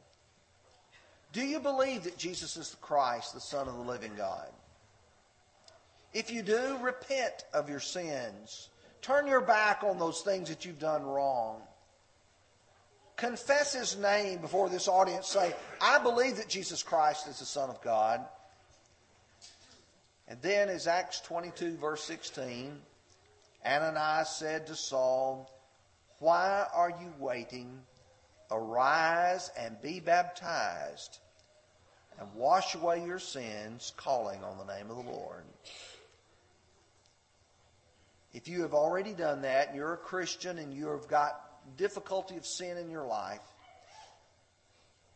Do 1.34 1.41
you 1.41 1.60
believe 1.60 2.03
that 2.03 2.17
Jesus 2.17 2.58
is 2.58 2.71
the 2.71 2.77
Christ, 2.77 3.34
the 3.34 3.41
Son 3.41 3.67
of 3.67 3.75
the 3.75 3.82
living 3.82 4.13
God? 4.15 4.49
If 6.13 6.32
you 6.32 6.43
do, 6.43 6.78
repent 6.82 7.45
of 7.54 7.69
your 7.69 7.80
sins. 7.80 8.69
Turn 9.02 9.28
your 9.28 9.41
back 9.41 9.84
on 9.84 9.97
those 9.97 10.21
things 10.21 10.49
that 10.49 10.63
you've 10.65 10.80
done 10.80 11.04
wrong. 11.04 11.62
Confess 13.15 13.73
his 13.73 13.97
name 13.97 14.39
before 14.39 14.69
this 14.69 14.88
audience. 14.88 15.28
Say, 15.28 15.54
I 15.82 15.99
believe 15.99 16.38
that 16.38 16.49
Jesus 16.49 16.84
Christ 16.84 17.28
is 17.28 17.39
the 17.39 17.45
Son 17.45 17.69
of 17.69 17.82
God. 17.82 18.21
And 20.28 20.41
then, 20.41 20.69
as 20.69 20.88
Acts 20.88 21.19
22, 21.21 21.78
verse 21.78 22.04
16, 22.04 22.80
Ananias 23.65 24.30
said 24.30 24.67
to 24.67 24.76
Saul, 24.76 25.52
Why 26.19 26.65
are 26.73 26.89
you 26.89 27.13
waiting? 27.19 27.82
Arise 28.52 29.52
and 29.58 29.82
be 29.82 29.99
baptized 29.99 31.19
and 32.19 32.34
wash 32.36 32.76
away 32.76 33.04
your 33.06 33.19
sins, 33.19 33.93
calling 33.97 34.43
on 34.43 34.58
the 34.58 34.73
name 34.73 34.89
of 34.89 34.97
the 34.97 35.12
Lord. 35.12 35.43
If 38.34 38.48
you 38.48 38.63
have 38.63 38.74
already 38.74 39.13
done 39.13 39.43
that, 39.43 39.67
and 39.67 39.78
you're 39.78 39.93
a 39.93 39.98
Christian 39.98 40.58
and 40.58 40.74
you 40.74 40.88
have 40.88 41.08
got 41.08 41.39
difficulty 41.78 42.36
of 42.38 42.46
sin 42.46 42.78
in 42.78 42.89
your 42.89 43.06
life, 43.06 43.41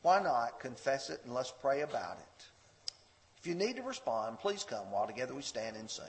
why 0.04 0.22
not 0.22 0.60
confess 0.60 1.10
it 1.10 1.22
and 1.26 1.34
let's 1.34 1.54
pray 1.62 1.82
about 1.82 2.18
it? 2.18 2.46
If 3.40 3.48
you 3.48 3.56
need 3.56 3.76
to 3.78 3.84
respond, 3.84 4.40
please 4.40 4.64
come 4.64 4.92
while 4.92 5.08
together 5.08 5.34
we 5.34 5.42
stand 5.42 5.76
and 5.76 5.90
sing. 5.90 6.06